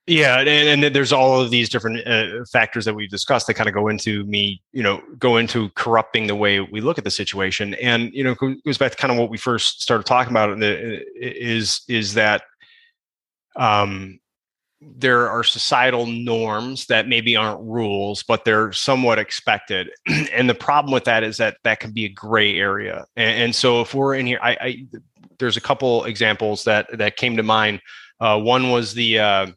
[0.05, 3.69] Yeah, and, and there's all of these different uh, factors that we've discussed that kind
[3.69, 7.11] of go into me, you know, go into corrupting the way we look at the
[7.11, 8.35] situation, and you know,
[8.65, 10.59] goes back to kind of what we first started talking about.
[10.59, 12.41] The, is is that
[13.55, 14.19] um,
[14.97, 19.89] there are societal norms that maybe aren't rules, but they're somewhat expected,
[20.33, 23.05] and the problem with that is that that can be a gray area.
[23.15, 24.85] And, and so, if we're in here, I, I
[25.39, 27.81] there's a couple examples that that came to mind.
[28.19, 29.47] Uh, one was the uh,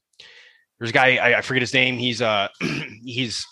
[0.78, 1.98] there's a guy I, I forget his name.
[1.98, 2.48] He's uh
[3.04, 3.46] he's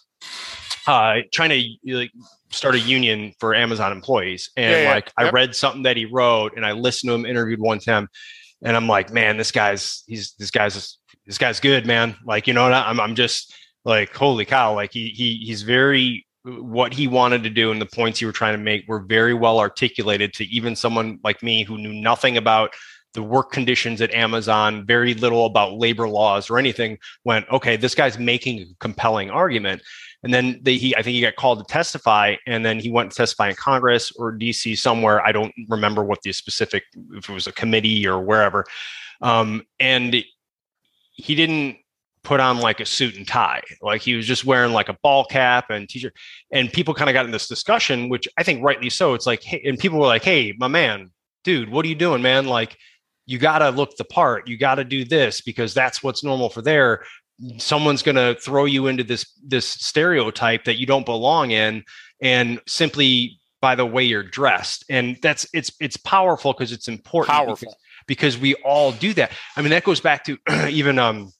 [0.86, 2.10] uh trying to like
[2.50, 4.90] start a union for Amazon employees, and Yeah, yeah.
[4.90, 5.34] like I Yep.
[5.34, 8.08] read something that he wrote, and I listened to him interviewed one time,
[8.62, 12.16] and I'm like, man, this guy's he's this guy's this guy's good, man.
[12.24, 13.54] Like you know, I'm I'm just
[13.84, 17.86] like holy cow, like he he he's very what he wanted to do and the
[17.86, 21.64] points he were trying to make were very well articulated to even someone like me
[21.64, 22.74] who knew nothing about
[23.14, 27.94] the work conditions at Amazon, very little about labor laws or anything, went, okay, this
[27.94, 29.80] guy's making a compelling argument.
[30.22, 33.12] And then they, he, I think he got called to testify, and then he went
[33.12, 35.24] to testify in Congress or DC somewhere.
[35.24, 38.64] I don't remember what the specific, if it was a committee or wherever.
[39.20, 40.24] Um, and
[41.14, 41.78] he didn't
[42.22, 43.62] put on like a suit and tie.
[43.82, 46.14] Like he was just wearing like a ball cap and t-shirt.
[46.50, 49.14] And people kind of got in this discussion, which I think rightly so.
[49.14, 51.10] It's like, hey, and people were like, hey, my man,
[51.44, 52.46] dude, what are you doing, man?
[52.46, 52.78] Like,
[53.26, 54.48] you got to look the part.
[54.48, 57.04] You got to do this because that's what's normal for there.
[57.58, 61.82] Someone's to throw you into this this stereotype that you don't belong in,
[62.20, 64.84] and simply by the way you're dressed.
[64.88, 67.32] And that's it's it's powerful because it's important.
[67.32, 67.56] Powerful.
[67.56, 67.74] Because,
[68.06, 69.32] because we all do that.
[69.56, 70.38] I mean, that goes back to
[70.68, 71.32] even um,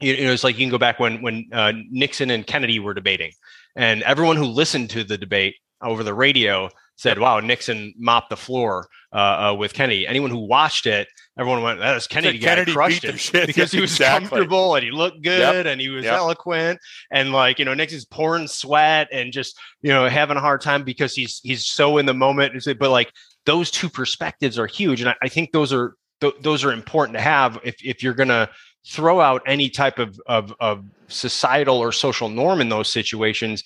[0.00, 2.94] you, know, it's like you can go back when when uh, Nixon and Kennedy were
[2.94, 3.32] debating,
[3.76, 8.36] and everyone who listened to the debate over the radio said, "Wow, Nixon mopped the
[8.36, 11.08] floor uh, uh, with Kennedy." Anyone who watched it,
[11.38, 12.38] everyone went, "That was Kennedy.
[12.38, 14.28] guy Kennedy crushed it shit." because he was exactly.
[14.28, 16.14] comfortable and he looked good and he was Yep.
[16.14, 20.60] eloquent and like you know Nixon's pouring sweat and just you know having a hard
[20.60, 22.60] time because he's he's so in the moment.
[22.78, 23.12] But like
[23.46, 27.16] those two perspectives are huge, and I, I think those are th- those are important
[27.18, 28.48] to have if if you're gonna
[28.86, 33.62] throw out any type of, of of societal or social norm in those situations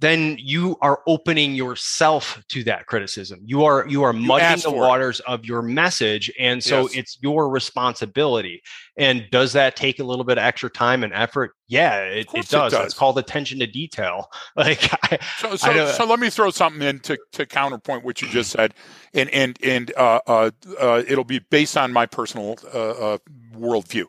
[0.00, 4.74] then you are opening yourself to that criticism you are you are muddying the for
[4.76, 4.78] it.
[4.78, 6.96] waters of your message and so Yes.
[6.96, 8.62] it's your responsibility
[8.96, 12.38] and does that take a little bit of extra time and effort yeah it, it
[12.40, 12.84] it does does.
[12.86, 17.00] it's called attention to detail like I, So, so, so let me throw something in
[17.00, 18.74] to, to counterpoint what you just said,
[19.14, 23.18] and and and uh, uh, uh, it'll be based on my personal uh, uh,
[23.56, 24.04] worldview.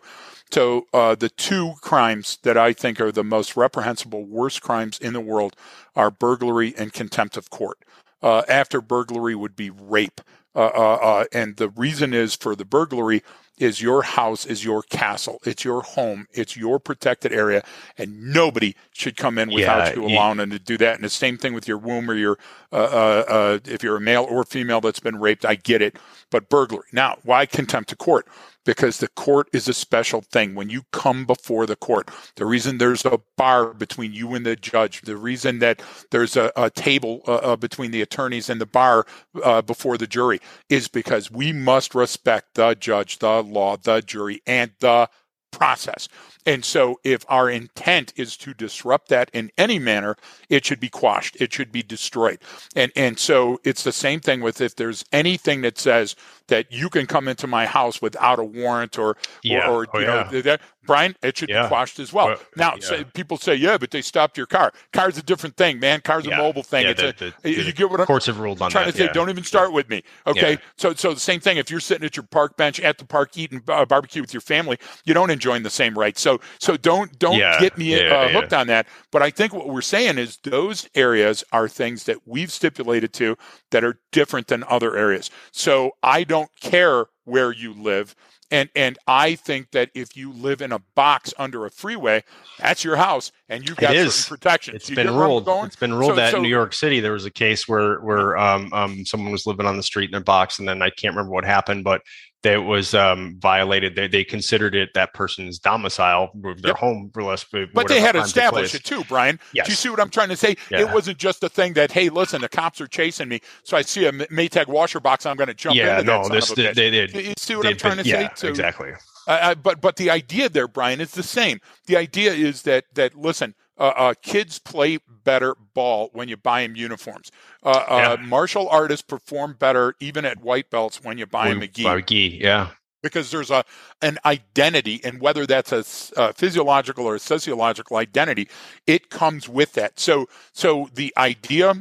[0.52, 5.14] So uh, the two crimes that I think are the most reprehensible, worst crimes in
[5.14, 5.56] the world
[5.96, 7.78] are burglary and contempt of court.
[8.22, 10.22] Uh, after burglary would be rape,
[10.56, 13.24] uh, uh, uh, and the reason is for the burglary
[13.60, 17.62] is your house is your castle, it's your home, it's your protected area,
[17.98, 20.96] and nobody should come in without Yeah, you allowing them to do that.
[20.96, 22.38] And the same thing with your womb or your,
[22.72, 25.98] uh, if you're a male or female that's been raped, I get it.
[26.32, 26.88] But burglary.
[26.94, 28.28] Now, why contempt of court?
[28.66, 30.54] Because the court is a special thing.
[30.54, 34.56] When you come before the court, the reason there's a bar between you and the
[34.56, 35.82] judge, the reason that
[36.12, 39.06] there's a, a table uh, uh, between the attorneys and the bar
[39.44, 40.40] uh, before the jury
[40.70, 45.10] is because we must respect the judge, the law, the jury, and the
[45.52, 46.08] process.
[46.46, 50.16] And so, if our intent is to disrupt that in any manner,
[50.50, 51.38] it should be quashed.
[51.40, 52.40] It should be destroyed.
[52.76, 56.16] And and so, it's the same thing with if there's anything that says
[56.50, 59.68] that you can come into my house without a warrant or yeah.
[59.70, 60.30] or, or oh, you yeah.
[60.32, 61.64] know that, Brian, it should Yeah.
[61.64, 62.28] be quashed as well.
[62.28, 64.74] Well, now, say, people say, yeah, but they stopped your car.
[64.94, 66.02] Car's a different thing, man.
[66.02, 66.88] Car's a mobile thing.
[66.88, 68.94] It's the- a, the- you get what I'm Courts have ruled on trying that.
[68.94, 71.80] to say don't even start with me okay so so the same thing if you're
[71.80, 75.14] sitting at your park bench at the park eating uh, barbecue with your family you
[75.14, 78.88] don't enjoy the same rights so so don't don't get me uh, hooked on that
[79.12, 83.38] but i think what we're saying is those areas are things that we've stipulated to
[83.72, 88.16] that are different than other areas so i don't care where you live
[88.52, 92.24] and and I think that if you live in a box under a freeway,
[92.58, 94.26] that's your house, and you've got It certain is.
[94.28, 94.76] protections.
[94.78, 95.48] It's You been get where I'm ruled.
[95.68, 98.00] It's been ruled So- that so- in New York City there was a case where
[98.00, 100.90] where um, um, someone was living on the street in a box, and then I
[100.90, 102.02] can't remember what happened, but
[102.44, 103.96] that was um, violated.
[103.96, 106.78] They, they considered it that person's domicile, their Yep.
[106.78, 107.46] home, for less.
[107.74, 109.40] But they had established it too, Brian.
[109.54, 109.66] Yes.
[109.68, 110.56] Do you see what I'm trying to say?
[110.72, 110.82] Yeah.
[110.82, 113.82] It wasn't just a thing that, hey, listen, the cops are chasing me, so I
[113.82, 116.52] see a Maytag washer box, I'm going to jump Yeah, into no, that son this
[116.52, 118.30] of a they, they, You- they, you see what I'm trying to say?
[118.36, 118.92] So, exactly.
[119.28, 121.60] uh, but but the idea there, Brian, is the same.
[121.88, 126.62] The idea is that that listen, uh, uh, kids play better ball when you buy
[126.64, 127.32] them uniforms.
[127.64, 131.68] Uh, uh, martial artists perform better even at white belts when you buy them a
[131.68, 132.72] gi By gi, yeah.
[133.02, 133.64] because there's a
[134.02, 138.50] an identity and whether that's a physiological or a sociological identity
[138.86, 141.74] it comes with that so so the idea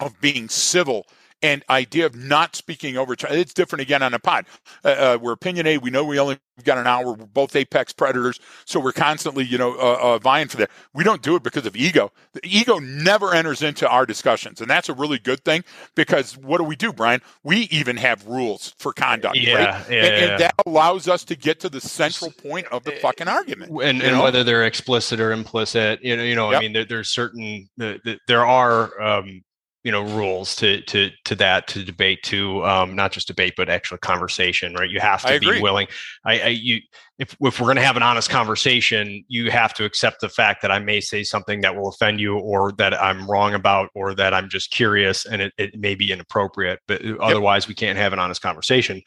[0.00, 1.06] of being civil
[1.44, 4.46] and idea of not speaking over it's different again on a pod.
[4.82, 5.82] Uh, uh, we're opinionated.
[5.82, 7.12] We know we only got an hour.
[7.12, 8.40] We're both apex predators.
[8.64, 10.70] So we're constantly you know uh, uh, vying for that.
[10.94, 12.12] We don't do it because of ego.
[12.32, 14.60] The ego never enters into our discussions.
[14.62, 15.64] And that's a really good thing
[15.94, 17.20] because what do we do brian?
[17.42, 19.44] We even have rules for conduct right?
[19.44, 20.30] Yeah, yeah, and, yeah.
[20.30, 23.70] and that allows us to get to the central point of the fucking argument.
[23.82, 27.10] and, and whether they're explicit or implicit you know you know i mean there, there's
[27.10, 29.42] certain the, the, there are um
[29.84, 33.68] you know rules to to to that to debate to um not just debate but
[33.68, 34.90] actual conversation right?
[34.90, 35.56] You have I to agree.
[35.56, 35.86] be willing
[36.24, 36.80] i, I you
[37.18, 40.62] if, if we're going to have an honest conversation you have to accept the fact
[40.62, 44.14] that i may say something that will offend you or that i'm wrong about or
[44.14, 48.12] that i'm just curious and it, it may be inappropriate but otherwise we can't have
[48.12, 49.02] an honest conversation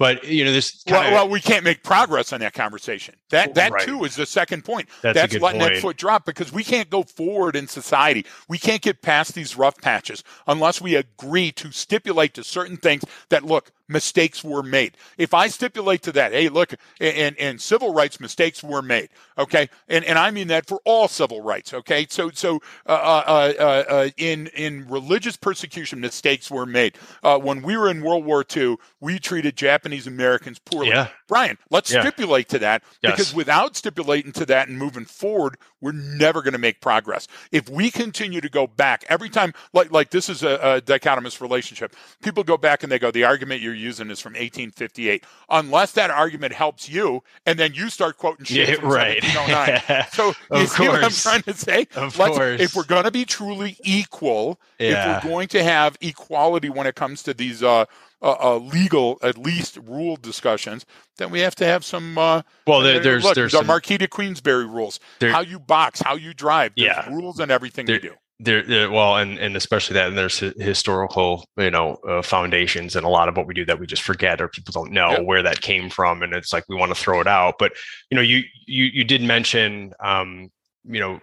[0.00, 3.14] but you know this well, kinda- well, we can't make progress on that conversation.
[3.28, 3.86] That that Right.
[3.86, 4.88] too is the second point.
[5.02, 5.82] That's a That's letting that point.
[5.82, 8.24] foot drop because we can't go forward in society.
[8.48, 13.04] We can't get past these rough patches unless we agree to stipulate to certain things
[13.28, 14.96] that look mistakes were made.
[15.18, 19.68] If I stipulate to that, hey, look, and and civil rights mistakes were made, okay,
[19.88, 22.06] and and I mean that for all civil rights, okay.
[22.08, 23.62] So so uh, uh, uh,
[23.92, 26.96] uh, in in religious persecution, mistakes were made.
[27.22, 30.88] Uh, when we were in World War II, we treated Japanese Americans poorly.
[30.90, 31.08] Yeah.
[31.28, 32.00] Brian, let's Yeah.
[32.02, 33.12] stipulate to that Yes.
[33.12, 37.26] because without stipulating to that and moving forward, we're never going to make progress.
[37.52, 41.40] If we continue to go back every time, like like this is a, a dichotomous
[41.40, 41.94] relationship.
[42.22, 45.24] People go back and they go, the argument you're using is from 1858.
[45.48, 49.22] Unless that argument helps you, and then you start quoting shit Yeah, from right.
[49.24, 50.06] 1709.
[50.12, 51.86] So you Of see what I'm trying to say?
[51.96, 52.60] Of Let's- course.
[52.60, 55.18] If we're going to be truly equal, Yeah.
[55.18, 57.84] if we're going to have equality when it comes to these uh,
[58.22, 60.84] uh, uh, legal, at least rule discussions,
[61.16, 62.18] then we have to have some.
[62.18, 65.40] Uh, well there, uh, there's look, there's the some, Marquis de Queensberry rules, There- how
[65.40, 66.72] you box, how you drive.
[66.76, 67.08] There's Yeah.
[67.08, 68.14] rules and everything There- do.
[68.42, 73.04] There, well and and especially that and there's hi- historical you know uh, foundations and
[73.04, 75.24] a lot of what we do that we just forget or people don't know Yep.
[75.24, 77.72] where that came from and it's like we want to throw it out but
[78.10, 80.50] you know you you you did mention um
[80.84, 81.20] you know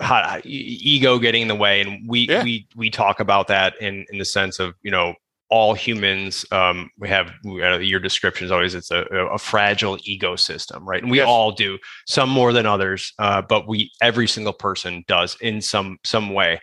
[0.00, 2.42] how, ego getting in the way and we Yeah.
[2.42, 5.14] we we talk about that in in the sense of you know
[5.50, 10.80] all humans um we have uh, your description is always it's a, a fragile ecosystem
[10.82, 11.26] right and we Yes.
[11.28, 15.98] all do some more than others uh, but we every single person does in some
[16.04, 16.60] some way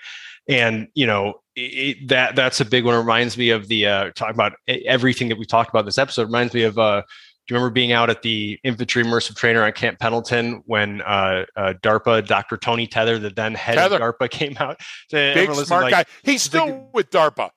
[0.49, 4.09] and you know it, that that's a big one it reminds me of the uh
[4.15, 7.01] talk about everything that we talked about this episode it reminds me of uh
[7.47, 11.43] do you remember being out at the infantry immersive trainer on Camp Pendleton when uh,
[11.57, 12.55] uh, DARPA, Dr.
[12.55, 13.95] Tony Tether, the then head Tether.
[13.95, 14.79] of DARPA, came out?
[15.11, 16.05] Big smart like, guy.
[16.23, 17.49] He's still big- with DARPA.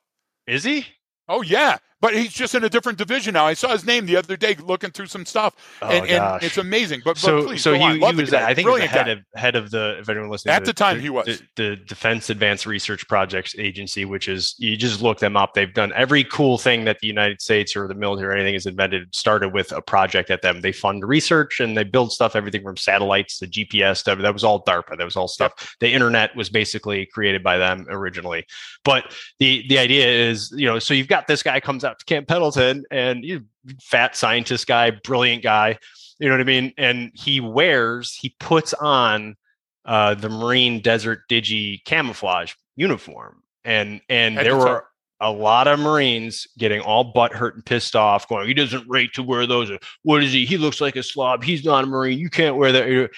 [0.46, 0.86] Is he?
[1.28, 3.46] Oh yeah, but he's just in a different division now.
[3.46, 6.58] I saw his name the other day looking through some stuff, Oh, and, and it's
[6.58, 7.00] amazing.
[7.02, 8.34] But, but so please so he, he was.
[8.34, 9.12] I think he was the Brilliant head guy.
[9.12, 11.24] of head of the if anyone listening At the time, he was.
[11.24, 15.54] the, the Defense Advanced Research Projects Agency, which is you just look them up.
[15.54, 18.66] They've done every cool thing that the United States or the military or anything has
[18.66, 20.60] invented started with a project at them.
[20.60, 23.96] They fund research and they build stuff, everything from satellites to GPS.
[23.96, 24.98] Stuff that was all DARPA.
[24.98, 25.74] That was all stuff.
[25.80, 28.44] The internet was basically created by them originally.
[28.84, 32.28] But the the idea is, you know, so you've got this guy comes out Camp
[32.28, 33.40] Pendleton, and he's
[33.82, 35.78] fat scientist guy, brilliant guy.
[36.18, 36.72] You know what I mean?
[36.78, 39.36] And he wears, he puts on
[39.84, 44.86] uh, the Marine Desert Digi camouflage uniform, and and there were
[45.20, 49.12] a lot of Marines getting all butt hurt and pissed off, going, "He doesn't rate
[49.14, 49.70] to wear those.
[50.02, 50.44] What is he?
[50.44, 51.44] He looks like a slob.
[51.44, 52.18] He's not a Marine.
[52.18, 53.10] You can't wear that."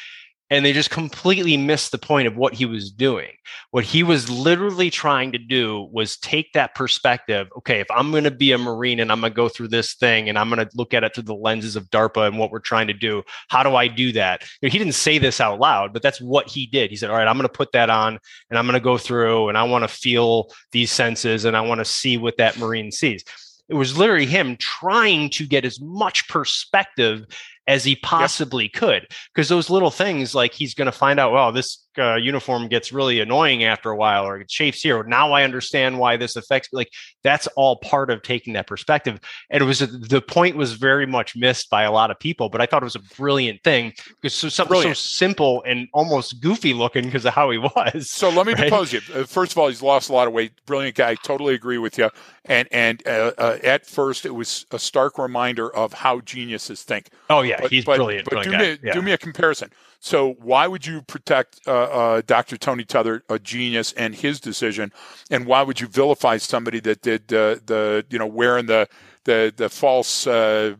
[0.48, 3.32] And they just completely missed the point of what he was doing.
[3.72, 7.48] What he was literally trying to do was take that perspective.
[7.58, 9.94] Okay, if I'm going to be a Marine and I'm going to go through this
[9.94, 12.52] thing and I'm going to look at it through the lenses of DARPA and what
[12.52, 14.42] we're trying to do, how do I do that?
[14.60, 16.90] You know, he didn't say this out loud, but that's what he did.
[16.90, 18.18] He said, All right, I'm going to put that on
[18.50, 21.60] and I'm going to go through and I want to feel these senses and I
[21.60, 23.24] want to see what that Marine sees.
[23.68, 27.26] It was literally him trying to get as much perspective
[27.66, 28.72] as he possibly yep.
[28.72, 29.06] could.
[29.34, 32.92] Because those little things, like he's going to find out, well, this uh, uniform gets
[32.92, 35.02] really annoying after a while, or it chafes here.
[35.04, 36.68] Now I understand why this affects.
[36.72, 36.90] Like
[37.22, 39.18] that's all part of taking that perspective.
[39.50, 42.60] And it was the point was very much missed by a lot of people, but
[42.60, 44.96] I thought it was a brilliant thing because so something brilliant.
[44.96, 48.10] so simple and almost goofy looking because of how he was.
[48.10, 48.68] So let me right?
[48.68, 49.00] propose you.
[49.14, 50.52] Uh, first of all, he's lost a lot of weight.
[50.66, 51.14] Brilliant guy.
[51.14, 52.10] Totally agree with you.
[52.44, 57.08] And and uh, uh, at first, it was a stark reminder of how geniuses think.
[57.30, 58.24] Oh yeah, but, he's but, brilliant.
[58.24, 58.92] But brilliant do, me, yeah.
[58.94, 59.70] do me a comparison.
[60.00, 62.56] So why would you protect uh, uh, Dr.
[62.56, 64.92] Tony Tether, a genius, and his decision,
[65.30, 68.88] and why would you vilify somebody that did uh, the you know wearing the
[69.24, 70.74] the the false uh,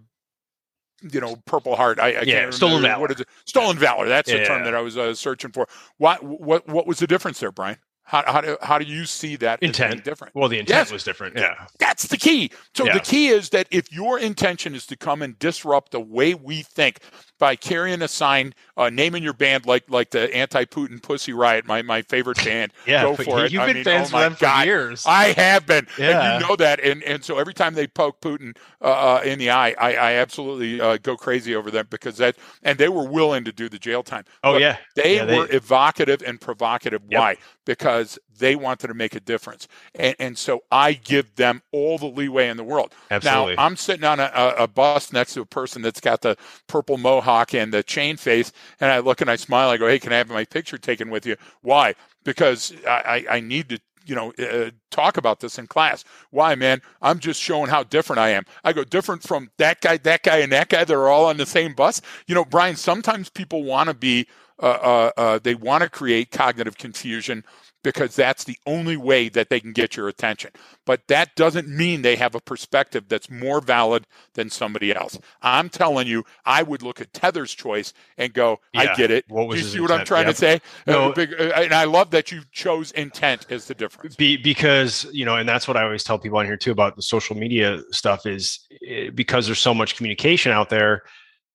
[1.03, 1.99] you know purple heart?
[1.99, 3.01] I, I yeah, can't stolen valor.
[3.01, 3.29] What is it?
[3.47, 4.09] Stolen valor.
[4.09, 4.39] That's yeah.
[4.39, 5.67] the term that I was uh, searching for.
[5.99, 6.17] Why?
[6.17, 6.69] What?
[6.69, 7.79] What was the difference there, Brian?
[8.07, 10.33] How, how, do, how do you see that intent different?
[10.33, 10.93] Well, the intent yes.
[10.93, 11.37] was different.
[11.37, 11.67] Yeah.
[11.81, 12.53] That's the key.
[12.73, 12.95] So yeah.
[12.95, 16.63] the key is that if your intention is to come and disrupt the way we
[16.63, 17.01] think,
[17.39, 21.83] by carrying a sign, uh, naming your band like like the anti-Putin Pussy Riot, my,
[21.83, 22.73] my favorite band.
[22.87, 23.53] yeah, go for it.
[23.53, 24.61] You've I been mean, fans oh of them God.
[24.61, 25.05] for years.
[25.07, 26.35] I have been, yeah.
[26.35, 26.81] and you know that.
[26.81, 30.13] And and so every time they poke Putin uh, uh, in the eye, I, I
[30.15, 32.37] absolutely uh, go crazy over them because that.
[32.63, 34.25] And they were willing to do the jail time.
[34.43, 35.57] Oh but yeah, they yeah, were they...
[35.57, 37.03] evocative and provocative.
[37.09, 37.21] Yep.
[37.21, 37.37] Why?
[37.65, 42.07] Because they wanted to make a difference, and, and so I give them all the
[42.07, 42.95] leeway in the world.
[43.11, 43.57] Absolutely.
[43.57, 46.99] Now I'm sitting on a, a bus next to a person that's got the purple
[46.99, 49.71] mohawk and the chain face, and I look and I smile.
[49.71, 51.95] I go, "Hey, can I have my picture taken with you?" Why?
[52.25, 56.05] Because I, I need to you know, uh, talk about this in class.
[56.31, 56.81] Why, man?
[57.03, 58.45] I'm just showing how different I am.
[58.65, 60.85] I go different from that guy, that guy, and that guy.
[60.85, 62.01] They're all on the same bus.
[62.27, 62.77] You know, Brian.
[62.77, 64.29] Sometimes people want to be,
[64.63, 67.45] uh, uh, uh they want to create cognitive confusion
[67.87, 70.51] because that's the only way that they can get your attention.
[70.85, 75.17] But that doesn't mean they have a perspective that's more valid than somebody else.
[75.41, 78.81] I'm telling you, I would look at Tether's choice and go, yeah.
[78.81, 79.25] I get it.
[79.29, 79.91] What was Do you see intent?
[79.91, 80.35] what I'm trying yep.
[80.35, 80.61] to say?
[80.89, 84.17] No, uh, big, uh, and I love that you chose intent as the difference.
[84.17, 86.97] Be, because, you know, and that's what I always tell people on here too about
[86.97, 91.03] the social media stuff is eh, because there's so much communication out there,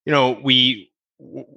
[0.05, 0.90] you know, we,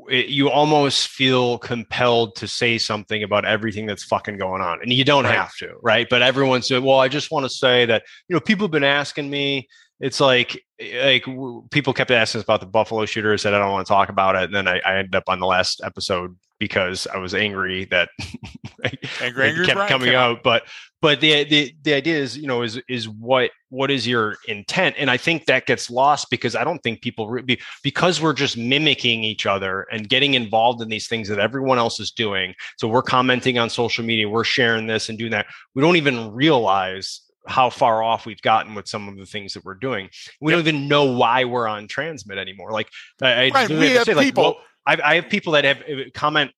[0.09, 5.05] you almost feel compelled to say something about everything that's fucking going on and you
[5.05, 5.35] don't right.
[5.35, 8.65] have to right but everyone's well i just want to say that you know people
[8.65, 9.67] have been asking me
[10.05, 10.63] it's like
[11.03, 11.25] like
[11.71, 14.11] people kept asking us about the buffalo shooter I said i don't want to talk
[14.11, 17.35] about it and then i, I ended up on the last episode because i was
[17.35, 18.11] angry that
[19.23, 20.65] angry, angry kept coming out but
[21.01, 24.95] but the, the the idea is you know is is what what is your intent?
[24.99, 28.59] And i think that gets lost because i don't think people re- because we're just
[28.59, 32.89] mimicking each other and getting involved in these things that everyone else is doing so
[32.89, 37.23] we're commenting on social media we're sharing this and doing that we don't even realize
[37.47, 40.09] how far off we've gotten with some of the things that we're doing
[40.41, 40.59] we yep.
[40.59, 42.89] don't even know why we're on transmit anymore like
[43.23, 46.11] i, right, we have, say, people like, well, I, I have people that have uh,
[46.15, 46.51] comment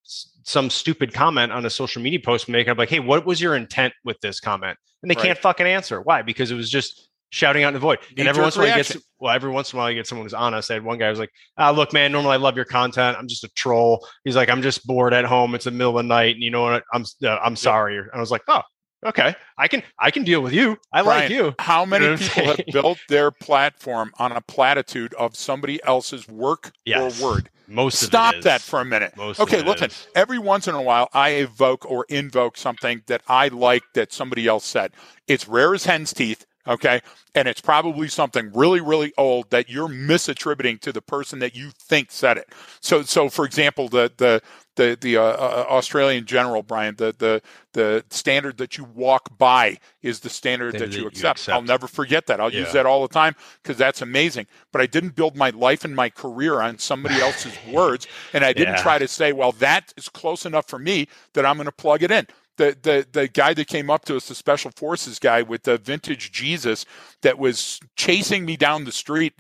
[0.47, 3.57] some stupid comment on a social media post making up like, hey, what was your
[3.57, 4.79] intent with this comment?
[5.03, 5.25] And they right.
[5.25, 6.01] can't fucking answer.
[6.01, 6.23] Why?
[6.23, 7.99] Because it was just shouting out in the void.
[8.17, 10.07] and every once in a while, gets well, every once in a while, you get
[10.07, 10.71] someone who's honest.
[10.71, 13.17] I had one guy who was like, ah, look, man, normally I love your content.
[13.19, 14.07] I'm just a troll.
[14.25, 15.55] He's like, I'm just bored at home.
[15.55, 16.85] It's the middle of the night, and you know what?
[16.93, 17.99] I'm uh, I'm sorry.
[17.99, 18.63] And I was like, oh,
[19.05, 20.79] okay, I can I can deal with you.
[20.93, 21.55] I Brian, like you.
[21.59, 26.29] How many you know people have built their platform on a platitude of somebody else's
[26.29, 27.21] work yes.
[27.21, 27.51] or word?
[27.69, 29.17] Most stop that for a minute.
[29.17, 29.91] Most okay, listen.
[29.91, 30.07] Is.
[30.15, 34.47] Every once in a while, I evoke or invoke something that I like that somebody
[34.47, 34.93] else said.
[35.27, 36.47] It's rare as hen's teeth.
[36.69, 37.01] Okay,
[37.35, 41.71] and it's probably something really, really old that you're misattributing to the person that you
[41.79, 42.53] think said it.
[42.81, 44.43] So, so for example, the the
[44.77, 49.79] the the uh, uh, Australian general, Brian, the the the standard that you walk by
[50.03, 51.23] is the standard, that, you, accept.
[51.23, 51.55] you, accept.
[51.55, 52.41] I'll never forget that.
[52.41, 52.61] I'll yeah.
[52.61, 54.47] use that all the time because that's amazing.
[54.73, 58.53] But I didn't build my life and my career on somebody else's words, and I
[58.53, 58.83] didn't yeah.
[58.83, 62.03] try to say, well, that is close enough for me that I'm going to plug
[62.03, 62.27] it in.
[62.57, 65.79] The the the guy that came up to us, the special forces guy with the
[65.79, 66.85] vintage Jesus
[67.23, 69.35] that was chasing me down the street,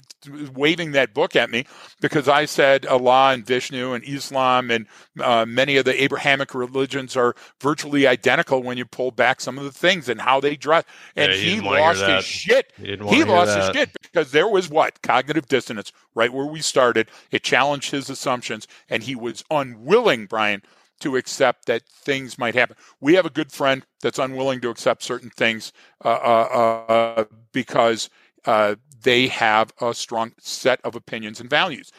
[0.54, 1.64] waving that book at me
[2.00, 4.86] because I said Allah and Vishnu and Islam and
[5.20, 9.64] uh, many of the Abrahamic religions are virtually identical when you pull back some of
[9.64, 10.84] the things and how they dress.
[11.14, 12.72] And Yeah, he he, lost his shit.
[12.76, 17.10] He He lost his shit because there was what cognitive dissonance right where we started.
[17.30, 20.62] It challenged his assumptions, and he was unwilling, Brian,
[21.00, 22.76] to accept that things might happen.
[23.00, 25.72] We have a good friend that's unwilling to accept certain things
[26.04, 28.08] uh, uh, uh, because
[28.44, 31.92] uh, they have a strong set of opinions and values.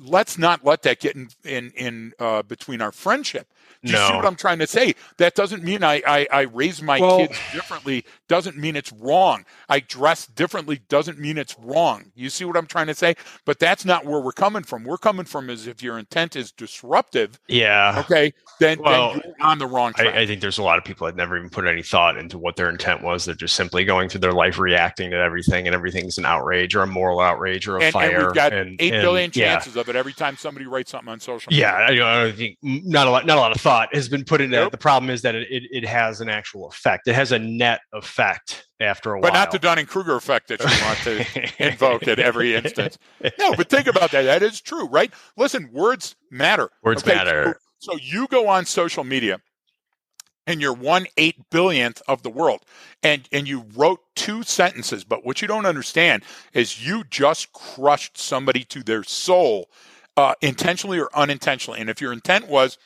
[0.00, 3.46] Let's not let that get in in, in uh, between our friendship.
[3.82, 4.94] Do you see what I'm trying to say?
[5.16, 8.04] That doesn't mean I, I, I raise my Well- kids differently.
[8.28, 9.46] Doesn't mean it's wrong.
[9.70, 10.82] I dress differently.
[10.88, 12.12] Doesn't mean it's wrong.
[12.14, 13.14] You see what I'm trying to say?
[13.46, 14.84] But that's not where we're coming from.
[14.84, 17.96] We're coming from is if your intent is disruptive, Yeah.
[18.04, 20.14] okay, then, Well, then you're on the wrong track.
[20.14, 22.36] I, I think there's a lot of people that never even put any thought into
[22.38, 23.24] what their intent was.
[23.24, 26.82] They're just simply going through their life reacting to everything, and everything's an outrage or
[26.82, 28.16] a moral outrage or a and, fire.
[28.16, 29.54] and we've got and, eight and, billion yeah.
[29.54, 32.04] chances of it every time somebody writes something on social Yeah, media.
[32.04, 34.40] I, I don't think not a lot, not a lot of thought has been put
[34.40, 34.70] into it.
[34.72, 37.08] The problem is that it, it, it has an actual effect.
[37.08, 39.32] It has a net effect after a But while.
[39.32, 42.98] But not the Dunning Kruger effect that you want to invoke at every instance.
[43.38, 44.22] No, but think about that.
[44.22, 45.12] That is true, right?
[45.36, 46.70] Listen, words matter.
[46.82, 47.60] Words Okay, matter.
[47.78, 49.40] So you go on social media
[50.46, 52.60] and you're one eight billionth of the world.
[53.02, 56.22] And and you wrote two sentences but what you don't understand
[56.52, 59.68] is you just crushed somebody to their soul
[60.16, 61.80] uh, intentionally or unintentionally.
[61.80, 62.78] And if your intent was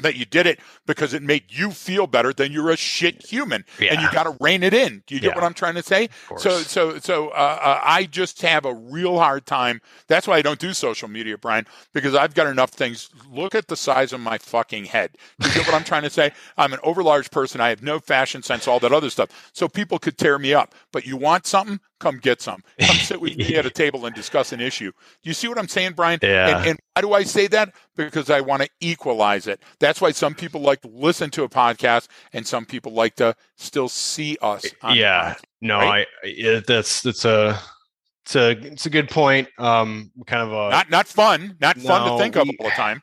[0.00, 3.64] that you did it because it made you feel better then you're a shit human
[3.78, 5.34] and you got to rein it in do you get Yeah.
[5.36, 9.18] what i'm trying to say so so so uh, uh, I just have a real
[9.18, 9.80] hard time.
[10.08, 13.08] That's why I don't do social media, Brian, because I've got enough things.
[13.30, 15.10] Look at the size of my fucking head.
[15.40, 16.32] Do you get what I'm trying to say?
[16.56, 17.60] I'm an overlarge person.
[17.60, 19.50] I have no fashion sense, all that other stuff.
[19.52, 20.74] So people could tear me up.
[20.92, 21.80] But you want something?
[22.00, 22.62] Come get some.
[22.80, 24.90] Come sit with me at a table and discuss an issue.
[24.90, 26.18] Do you see what I'm saying, Brian?
[26.22, 26.58] Yeah.
[26.58, 27.74] And, and why do I say that?
[27.96, 29.62] Because I want to equalize it.
[29.80, 33.34] That's why some people like to listen to a podcast and some people like to
[33.56, 34.66] still see us.
[34.82, 35.42] on yeah, podcast.
[35.60, 36.06] no, right?
[36.24, 37.58] I, that's that's a
[38.24, 39.48] it's a it's a good point.
[39.58, 42.74] Um, kind of a not not fun, not fun to think of we- all the
[42.74, 43.02] time.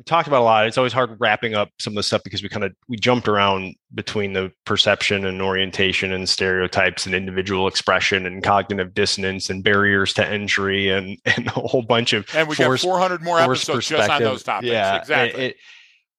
[0.00, 0.66] We talked about a lot.
[0.66, 3.28] It's always hard wrapping up some of the stuff because we kind of we jumped
[3.28, 9.62] around between the perception and orientation and stereotypes and individual expression and cognitive dissonance and
[9.62, 13.38] barriers to entry and and a whole bunch of And we forced- got 400 more
[13.38, 14.72] episodes just on those topics.
[14.72, 15.42] Yeah, exactly.
[15.42, 15.56] It, it,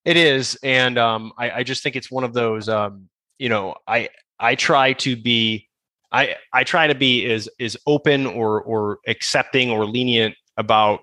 [0.06, 2.70] it is, and um, I, I just think it's one of those.
[2.70, 3.10] Um,
[3.40, 4.10] you know, I
[4.40, 5.70] I try to be,
[6.12, 11.00] I I try to be as as open or or accepting or lenient about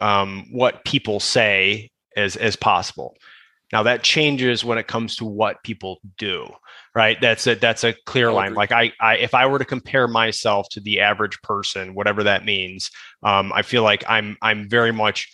[0.00, 3.16] um, what people say as as possible.
[3.72, 6.46] Now that changes when it comes to what people do,
[6.94, 7.20] right?
[7.20, 8.54] That's a that's a clear line.
[8.54, 12.44] Like I, I, if I were to compare myself to the average person, whatever that
[12.44, 12.90] means,
[13.24, 15.32] um, I feel like I'm I'm very much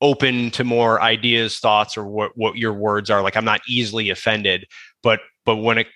[0.00, 3.22] open to more ideas, thoughts, or what what your words are.
[3.22, 4.66] Like I'm not easily offended,
[5.02, 5.86] but but when it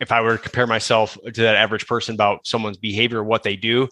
[0.00, 3.56] if I were to compare myself to that average person about someone's behavior, what they
[3.56, 3.88] do,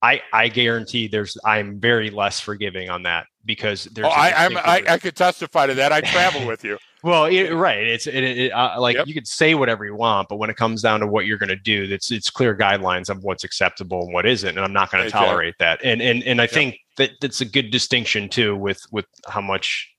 [0.00, 4.56] I I guarantee there's I'm very less forgiving on that because there's oh, I, I'm,
[4.56, 4.82] I.
[4.88, 5.92] I could testify to that.
[5.92, 6.78] I travel with you.
[7.02, 7.86] Well, it, right.
[7.86, 9.06] It's it, it, uh, like Yep.
[9.06, 11.50] you could say whatever you want, but when it comes down to what you're going
[11.50, 14.90] to do, it's it's clear guidelines of what's acceptable and what isn't, and I'm not
[14.90, 15.80] going to tolerate that.
[15.84, 19.90] And and and I think that that's a good distinction too with with how much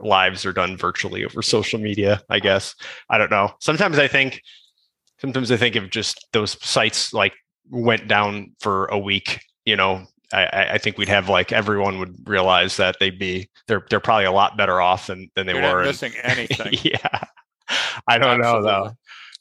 [0.00, 2.22] lives are done virtually over social media.
[2.28, 2.74] I guess
[3.08, 3.52] I don't know.
[3.60, 4.42] Sometimes I think,
[5.20, 7.34] sometimes I think if just those sites like
[7.70, 10.06] went down for a week, you know.
[10.32, 14.26] I, I- think we'd have like everyone would realize that they'd be they're they're probably
[14.26, 15.68] a lot better off than than they You're were.
[15.68, 16.72] not and- missing anything.
[16.82, 17.24] yeah
[18.06, 18.90] i don't know though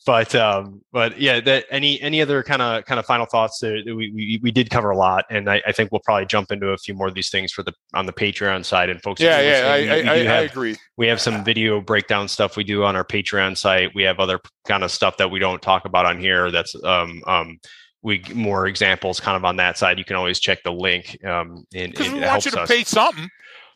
[0.05, 3.77] but um but yeah that any any other kind of kind of final thoughts uh,
[3.85, 6.69] we, we we did cover a lot and I, I think we'll probably jump into
[6.69, 9.39] a few more of these things for the on the patreon side and folks yeah,
[9.41, 10.75] yeah, I, we- I, we, I, do I agree.
[10.97, 14.39] we have some video breakdown stuff we do on our patreon site we have other
[14.67, 17.59] kind of stuff that we don't talk about on here that's um um
[18.03, 21.65] we more examples kind of on that side you can always check the link um
[21.73, 22.69] and, and we want you to us.
[22.69, 23.27] pay something.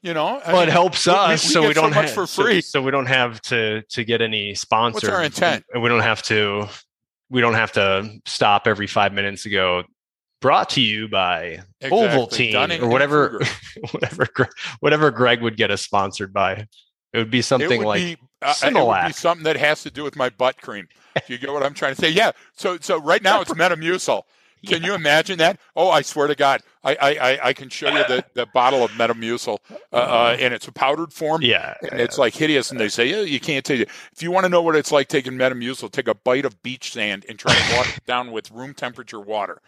[0.04, 2.14] You know, I Well, it helps we- we- us, we so we don't much have
[2.16, 2.62] for free.
[2.62, 5.08] So, we don't have to to get any sponsors.
[5.08, 5.64] our intent?
[5.74, 6.68] And we don't have to.
[7.30, 9.84] We don't have to stop every five minutes to go.
[10.42, 11.90] Brought to you by exactly.
[11.92, 13.40] Ovaltine Dunning or whatever,
[13.92, 14.28] whatever,
[14.80, 16.66] whatever Greg would get us sponsored by.
[17.14, 19.92] It would be something would like be, uh, it would be something that has to
[19.92, 20.88] do with my butt cream.
[21.16, 22.10] Do you get what I'm trying to say?
[22.10, 22.32] Yeah.
[22.54, 24.24] So so right now it's Metamucil.
[24.66, 25.60] Can you imagine that?
[25.76, 28.92] Oh, I swear to God, I I, I can show you the, the bottle of
[28.92, 29.58] Metamucil,
[29.92, 31.42] uh, uh, and it's a powdered form.
[31.42, 32.70] Yeah, and it's like hideous.
[32.70, 33.90] And they say, yeah, you can't take it.
[34.12, 36.94] If you want to know what it's like taking Metamucil, take a bite of beach
[36.94, 39.64] sand and try to wash it down with room temperature water.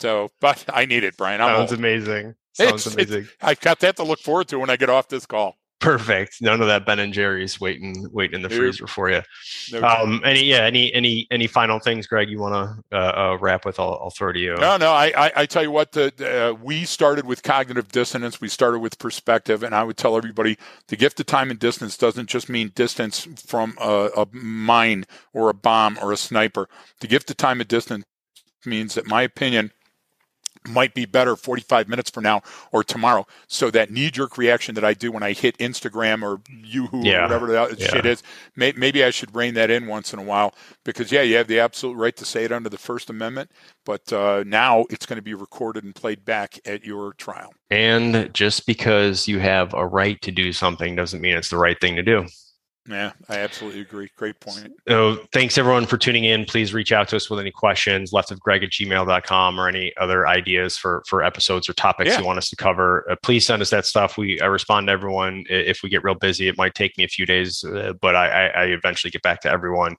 [0.00, 1.42] So, but I need it, Brian.
[1.42, 1.80] I'm Sounds old.
[1.80, 2.34] amazing.
[2.54, 3.22] Sounds it's, amazing.
[3.24, 5.57] It's, I got that to look forward to when I get off this call.
[5.80, 6.42] Perfect.
[6.42, 9.22] None of that Ben and Jerry's waiting, waiting in the freezer for you.
[9.70, 12.28] No um, any, yeah, any, any, any final things, Greg?
[12.28, 13.78] You want to uh, uh, wrap with?
[13.78, 14.56] I'll, I'll, throw to you.
[14.56, 14.90] No, no.
[14.90, 15.92] I, I, I tell you what.
[15.92, 18.40] The, uh, we started with cognitive dissonance.
[18.40, 21.96] We started with perspective, and I would tell everybody the gift of time and distance
[21.96, 26.68] doesn't just mean distance from a, a mine or a bomb or a sniper.
[27.00, 28.04] The gift of time and distance
[28.66, 29.70] means that my opinion
[30.66, 33.26] might be better 45 minutes from now or tomorrow.
[33.46, 37.20] So that knee jerk reaction that I do when I hit Instagram or Yoohoo yeah.
[37.20, 37.88] or whatever the yeah.
[37.88, 38.22] shit is,
[38.56, 40.54] may, maybe I should rein that in once in a while
[40.84, 43.50] because, yeah, you have the absolute right to say it under the First Amendment,
[43.84, 47.52] but uh, now it's going to be recorded and played back at your trial.
[47.70, 51.78] And just because you have a right to do something doesn't mean it's the right
[51.80, 52.26] thing to do.
[52.88, 54.08] Yeah, I absolutely agree.
[54.16, 54.72] Great point.
[54.88, 56.46] So thanks everyone for tuning in.
[56.46, 59.92] Please reach out to us with any questions, left of greg at gmail.com or any
[59.98, 62.20] other ideas for, for episodes or topics yeah.
[62.20, 63.08] you want us to cover.
[63.10, 64.16] Uh, please send us that stuff.
[64.16, 65.44] We I respond to everyone.
[65.50, 68.28] If we get real busy, it might take me a few days, uh, but I,
[68.28, 69.96] I, I eventually get back to everyone.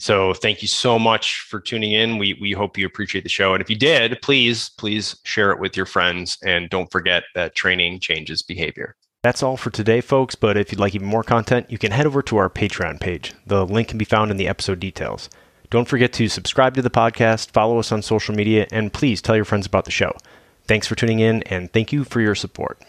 [0.00, 2.18] So thank you so much for tuning in.
[2.18, 3.54] We we hope you appreciate the show.
[3.54, 6.38] And if you did, please, please share it with your friends.
[6.44, 8.96] And don't forget that training changes behavior.
[9.22, 12.06] That's all for today, folks, but if you'd like even more content, you can head
[12.06, 13.34] over to our Patreon page.
[13.46, 15.30] The link can be found in the episode details.
[15.70, 19.36] Don't forget to subscribe to the podcast, follow us on social media, and please tell
[19.36, 20.16] your friends about the show.
[20.66, 22.82] Thanks for tuning in, and thank you for your support.